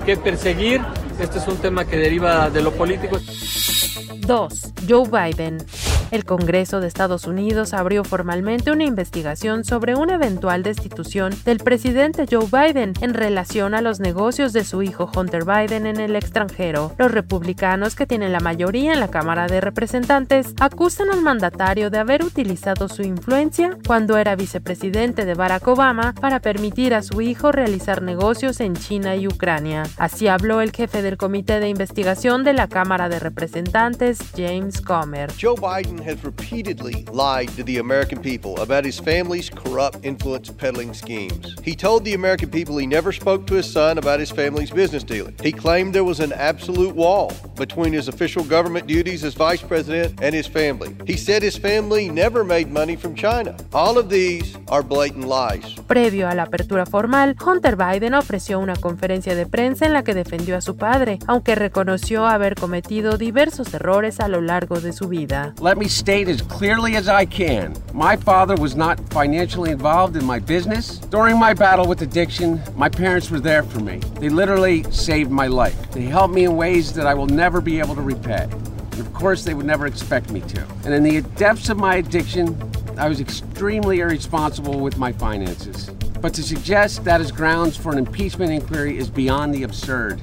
que 0.05 0.17
perseguir. 0.17 0.81
Este 1.19 1.39
es 1.39 1.47
un 1.47 1.57
tema 1.57 1.85
que 1.85 1.97
deriva 1.97 2.49
de 2.49 2.61
lo 2.61 2.71
político. 2.71 3.19
2. 4.25 4.73
Joe 4.87 5.07
Biden. 5.07 5.57
El 6.13 6.25
Congreso 6.25 6.79
de 6.79 6.87
Estados 6.87 7.25
Unidos 7.25 7.73
abrió 7.73 8.03
formalmente 8.03 8.71
una 8.71 8.83
investigación 8.83 9.63
sobre 9.63 9.95
una 9.95 10.13
eventual 10.13 10.61
destitución 10.61 11.33
del 11.43 11.57
presidente 11.57 12.27
Joe 12.29 12.45
Biden 12.45 12.93
en 13.01 13.15
relación 13.15 13.73
a 13.73 13.81
los 13.81 13.99
negocios 13.99 14.53
de 14.53 14.63
su 14.63 14.83
hijo 14.83 15.09
Hunter 15.15 15.43
Biden 15.43 15.87
en 15.87 15.99
el 15.99 16.15
extranjero. 16.15 16.93
Los 16.99 17.11
republicanos, 17.11 17.95
que 17.95 18.05
tienen 18.05 18.31
la 18.31 18.41
mayoría 18.41 18.93
en 18.93 18.99
la 18.99 19.07
Cámara 19.07 19.47
de 19.47 19.59
Representantes, 19.59 20.53
acusan 20.59 21.09
al 21.09 21.23
mandatario 21.23 21.89
de 21.89 21.97
haber 21.97 22.23
utilizado 22.23 22.89
su 22.89 23.01
influencia 23.01 23.75
cuando 23.87 24.15
era 24.19 24.35
vicepresidente 24.35 25.25
de 25.25 25.33
Barack 25.33 25.67
Obama 25.67 26.13
para 26.13 26.41
permitir 26.41 26.93
a 26.93 27.01
su 27.01 27.21
hijo 27.21 27.51
realizar 27.51 28.03
negocios 28.03 28.59
en 28.59 28.75
China 28.75 29.15
y 29.15 29.25
Ucrania. 29.25 29.81
Así 29.97 30.27
habló 30.27 30.61
el 30.61 30.73
jefe 30.73 31.01
del 31.01 31.17
Comité 31.17 31.59
de 31.59 31.69
Investigación 31.69 32.43
de 32.43 32.53
la 32.53 32.67
Cámara 32.67 33.09
de 33.09 33.17
Representantes, 33.17 34.19
James 34.37 34.79
Comer. 34.79 35.31
Has 36.03 36.23
repeatedly 36.23 37.05
lied 37.11 37.49
to 37.49 37.63
the 37.63 37.77
American 37.77 38.21
people 38.21 38.59
about 38.59 38.85
his 38.85 38.99
family's 38.99 39.49
corrupt 39.49 39.97
influence 40.03 40.49
peddling 40.49 40.93
schemes. 40.93 41.55
He 41.63 41.75
told 41.75 42.05
the 42.05 42.13
American 42.13 42.49
people 42.49 42.77
he 42.77 42.85
never 42.85 43.11
spoke 43.11 43.47
to 43.47 43.55
his 43.55 43.71
son 43.71 43.97
about 43.97 44.19
his 44.19 44.31
family's 44.31 44.71
business 44.71 45.03
dealing. 45.03 45.35
He 45.41 45.51
claimed 45.51 45.95
there 45.95 46.03
was 46.03 46.19
an 46.19 46.33
absolute 46.33 46.95
wall 46.95 47.31
between 47.55 47.93
his 47.93 48.07
official 48.07 48.43
government 48.43 48.87
duties 48.87 49.23
as 49.23 49.33
vice 49.33 49.61
president 49.61 50.21
and 50.21 50.35
his 50.35 50.47
family. 50.47 50.95
He 51.07 51.17
said 51.17 51.41
his 51.41 51.57
family 51.57 52.09
never 52.09 52.43
made 52.43 52.69
money 52.71 52.95
from 52.95 53.15
China. 53.15 53.55
All 53.73 53.97
of 53.97 54.09
these 54.09 54.57
are 54.67 54.83
blatant 54.83 55.25
lies. 55.25 55.75
Previo 55.87 56.29
a 56.29 56.35
la 56.35 56.43
apertura 56.43 56.85
formal, 56.85 57.35
Hunter 57.43 57.75
Biden 57.75 58.13
ofreció 58.13 58.59
una 58.59 58.75
conferencia 58.75 59.35
de 59.35 59.45
prensa 59.45 59.85
en 59.85 59.93
la 59.93 60.03
que 60.03 60.13
defendió 60.13 60.57
a 60.57 60.61
su 60.61 60.75
padre, 60.75 61.19
aunque 61.27 61.55
reconoció 61.55 62.27
haber 62.27 62.55
cometido 62.55 63.17
diversos 63.17 63.73
errores 63.73 64.19
a 64.19 64.27
lo 64.27 64.41
largo 64.41 64.79
de 64.79 64.93
su 64.93 65.07
vida. 65.07 65.53
Let 65.61 65.77
me 65.77 65.89
state 65.93 66.27
as 66.27 66.41
clearly 66.41 66.95
as 66.95 67.07
I 67.07 67.25
can 67.25 67.75
my 67.93 68.15
father 68.15 68.55
was 68.55 68.75
not 68.75 68.99
financially 69.13 69.69
involved 69.69 70.17
in 70.17 70.25
my 70.25 70.39
business. 70.39 70.97
During 70.97 71.37
my 71.37 71.53
battle 71.53 71.87
with 71.87 72.01
addiction, 72.01 72.59
my 72.75 72.89
parents 72.89 73.29
were 73.29 73.39
there 73.39 73.61
for 73.61 73.79
me. 73.79 73.99
They 74.19 74.29
literally 74.29 74.81
saved 74.91 75.29
my 75.29 75.45
life. 75.45 75.91
They 75.91 76.01
helped 76.01 76.33
me 76.33 76.45
in 76.45 76.55
ways 76.55 76.91
that 76.93 77.05
I 77.05 77.13
will 77.13 77.27
never 77.27 77.61
be 77.61 77.77
able 77.77 77.93
to 77.93 78.01
repay. 78.01 78.47
And 78.49 78.99
of 78.99 79.13
course, 79.13 79.43
they 79.43 79.53
would 79.53 79.67
never 79.67 79.85
expect 79.85 80.31
me 80.31 80.41
to. 80.41 80.65
And 80.85 80.93
in 80.93 81.03
the 81.03 81.21
depths 81.35 81.69
of 81.69 81.77
my 81.77 81.97
addiction, 81.97 82.57
I 82.97 83.07
was 83.07 83.21
extremely 83.21 83.99
irresponsible 83.99 84.79
with 84.79 84.97
my 84.97 85.11
finances. 85.11 85.91
But 86.19 86.33
to 86.33 86.41
suggest 86.41 87.03
that 87.03 87.21
is 87.21 87.31
grounds 87.31 87.77
for 87.77 87.91
an 87.91 87.99
impeachment 87.99 88.51
inquiry 88.51 88.97
is 88.97 89.07
beyond 89.07 89.53
the 89.53 89.63
absurd. 89.63 90.19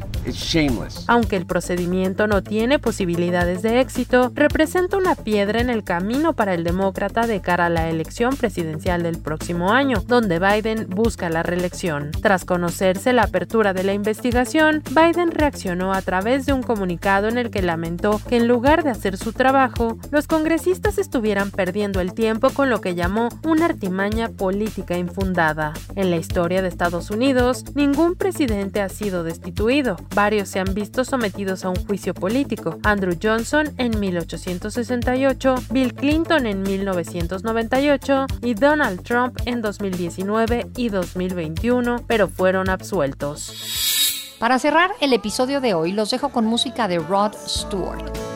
Aunque 1.06 1.36
el 1.36 1.46
procedimiento 1.46 2.26
no 2.26 2.42
tiene 2.42 2.78
posibilidades 2.78 3.62
de 3.62 3.80
éxito, 3.80 4.30
representa 4.34 4.96
una 4.96 5.14
piedra 5.14 5.60
en 5.60 5.70
el 5.70 5.84
camino 5.84 6.34
para 6.34 6.54
el 6.54 6.64
demócrata 6.64 7.26
de 7.26 7.40
cara 7.40 7.66
a 7.66 7.70
la 7.70 7.88
elección 7.88 8.36
presidencial 8.36 9.02
del 9.02 9.18
próximo 9.18 9.72
año, 9.72 10.02
donde 10.06 10.38
Biden 10.38 10.86
busca 10.88 11.30
la 11.30 11.42
reelección. 11.42 12.10
Tras 12.22 12.44
conocerse 12.44 13.12
la 13.12 13.22
apertura 13.22 13.72
de 13.72 13.84
la 13.84 13.92
investigación, 13.92 14.82
Biden 14.90 15.30
reaccionó 15.30 15.92
a 15.92 16.02
través 16.02 16.46
de 16.46 16.52
un 16.52 16.62
comunicado 16.62 17.28
en 17.28 17.38
el 17.38 17.50
que 17.50 17.62
lamentó 17.62 18.20
que 18.28 18.36
en 18.36 18.48
lugar 18.48 18.84
de 18.84 18.90
hacer 18.90 19.16
su 19.16 19.32
trabajo, 19.32 19.98
los 20.10 20.26
congresistas 20.26 20.98
estuvieran 20.98 21.50
perdiendo 21.50 22.00
el 22.00 22.12
tiempo 22.12 22.50
con 22.50 22.70
lo 22.70 22.80
que 22.80 22.94
llamó 22.94 23.28
una 23.44 23.66
artimaña 23.66 24.28
política 24.28 24.96
infundada. 24.96 25.72
En 25.96 26.10
la 26.10 26.16
historia 26.16 26.62
de 26.62 26.68
Estados 26.68 27.10
Unidos, 27.10 27.64
ningún 27.74 28.14
presidente 28.14 28.80
ha 28.80 28.88
sido 28.88 29.24
destituido. 29.24 29.96
Varios 30.22 30.50
se 30.50 30.60
han 30.60 30.74
visto 30.74 31.02
sometidos 31.02 31.64
a 31.64 31.70
un 31.70 31.86
juicio 31.86 32.12
político. 32.12 32.78
Andrew 32.82 33.16
Johnson 33.20 33.72
en 33.78 33.98
1868, 33.98 35.54
Bill 35.70 35.94
Clinton 35.94 36.44
en 36.44 36.62
1998 36.62 38.26
y 38.42 38.52
Donald 38.52 39.02
Trump 39.02 39.38
en 39.46 39.62
2019 39.62 40.72
y 40.76 40.90
2021, 40.90 42.04
pero 42.06 42.28
fueron 42.28 42.68
absueltos. 42.68 44.36
Para 44.38 44.58
cerrar 44.58 44.90
el 45.00 45.14
episodio 45.14 45.62
de 45.62 45.72
hoy, 45.72 45.92
los 45.92 46.10
dejo 46.10 46.28
con 46.28 46.44
música 46.44 46.86
de 46.86 46.98
Rod 46.98 47.32
Stewart. 47.46 48.29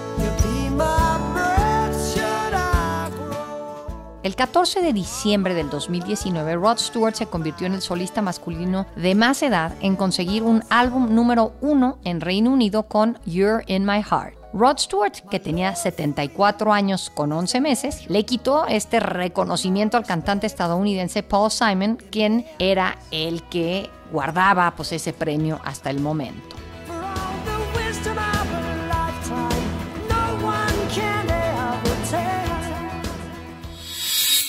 El 4.25 4.37
14 4.37 4.81
de 4.81 4.95
diciembre 4.95 5.53
del 5.53 5.69
2019, 5.69 6.55
Rod 6.55 6.79
Stewart 6.79 7.15
se 7.15 7.27
convirtió 7.27 7.67
en 7.67 7.75
el 7.75 7.83
solista 7.83 8.23
masculino 8.23 8.87
de 8.97 9.15
más 9.15 9.43
edad 9.43 9.75
en 9.83 9.97
conseguir 9.97 10.43
un 10.45 10.63
álbum 10.71 11.15
número 11.15 11.53
uno 11.61 11.99
en 12.05 12.23
Reino 12.23 12.51
Unido 12.51 12.85
con 12.85 13.19
You're 13.27 13.63
in 13.67 13.85
My 13.85 14.03
Heart. 14.03 14.39
Rod 14.55 14.79
Stewart, 14.79 15.13
que 15.31 15.41
tenía 15.41 15.77
74 15.77 16.73
años 16.73 17.11
con 17.15 17.33
11 17.33 17.61
meses, 17.61 18.09
le 18.09 18.25
quitó 18.25 18.67
este 18.67 18.99
reconocimiento 18.99 19.99
al 19.99 20.07
cantante 20.07 20.47
estadounidense 20.47 21.23
Paul 21.23 21.51
Simon, 21.51 21.99
quien 22.11 22.47
era 22.59 22.97
el 23.11 23.43
que 23.51 23.91
guardaba 24.11 24.73
pues, 24.75 24.93
ese 24.93 25.13
premio 25.13 25.61
hasta 25.67 25.91
el 25.91 26.01
momento. 26.01 26.63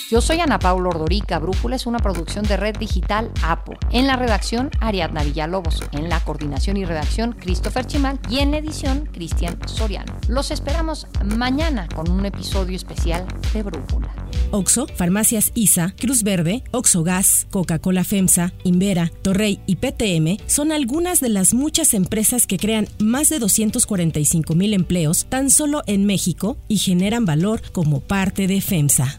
Yo 0.08 0.20
soy 0.20 0.38
Ana 0.38 0.60
Paula 0.60 0.90
Ordorica. 0.90 1.40
Brújula 1.40 1.74
es 1.74 1.84
una 1.84 1.98
producción 1.98 2.44
de 2.44 2.56
Red 2.56 2.76
Digital 2.78 3.32
APO. 3.42 3.72
En 3.90 4.06
la 4.06 4.14
redacción, 4.14 4.70
Ariadna 4.78 5.24
Villalobos. 5.24 5.82
En 5.90 6.08
la 6.08 6.20
coordinación 6.20 6.76
y 6.76 6.84
redacción, 6.84 7.32
Christopher 7.32 7.88
Chimal. 7.88 8.20
Y 8.30 8.38
en 8.38 8.54
edición, 8.54 9.08
Cristian 9.12 9.58
Soriano. 9.66 10.14
Los 10.28 10.52
esperamos 10.52 11.08
mañana 11.24 11.88
con 11.92 12.08
un 12.08 12.24
episodio 12.24 12.76
especial 12.76 13.26
de 13.52 13.64
Brújula. 13.64 14.14
Oxo, 14.52 14.86
Farmacias 14.94 15.50
ISA, 15.54 15.92
Cruz 15.98 16.22
Verde, 16.22 16.62
Oxo 16.70 17.02
Gas, 17.02 17.48
Coca-Cola 17.50 18.04
FEMSA, 18.04 18.52
Invera, 18.62 19.10
Torrey 19.22 19.60
y 19.66 19.74
PTM 19.74 20.40
son 20.46 20.70
algunas 20.70 21.18
de 21.18 21.30
las 21.30 21.52
muchas 21.52 21.94
empresas 21.94 22.46
que 22.46 22.58
crean 22.58 22.86
más 23.00 23.28
de 23.28 23.40
245 23.40 24.54
mil 24.54 24.72
empleos 24.72 25.26
tan 25.28 25.50
solo 25.50 25.82
en 25.88 26.06
México 26.06 26.58
y 26.68 26.78
generan 26.78 27.24
valor 27.24 27.60
como 27.72 28.02
parte 28.02 28.46
de 28.46 28.60
FEMSA. 28.60 29.18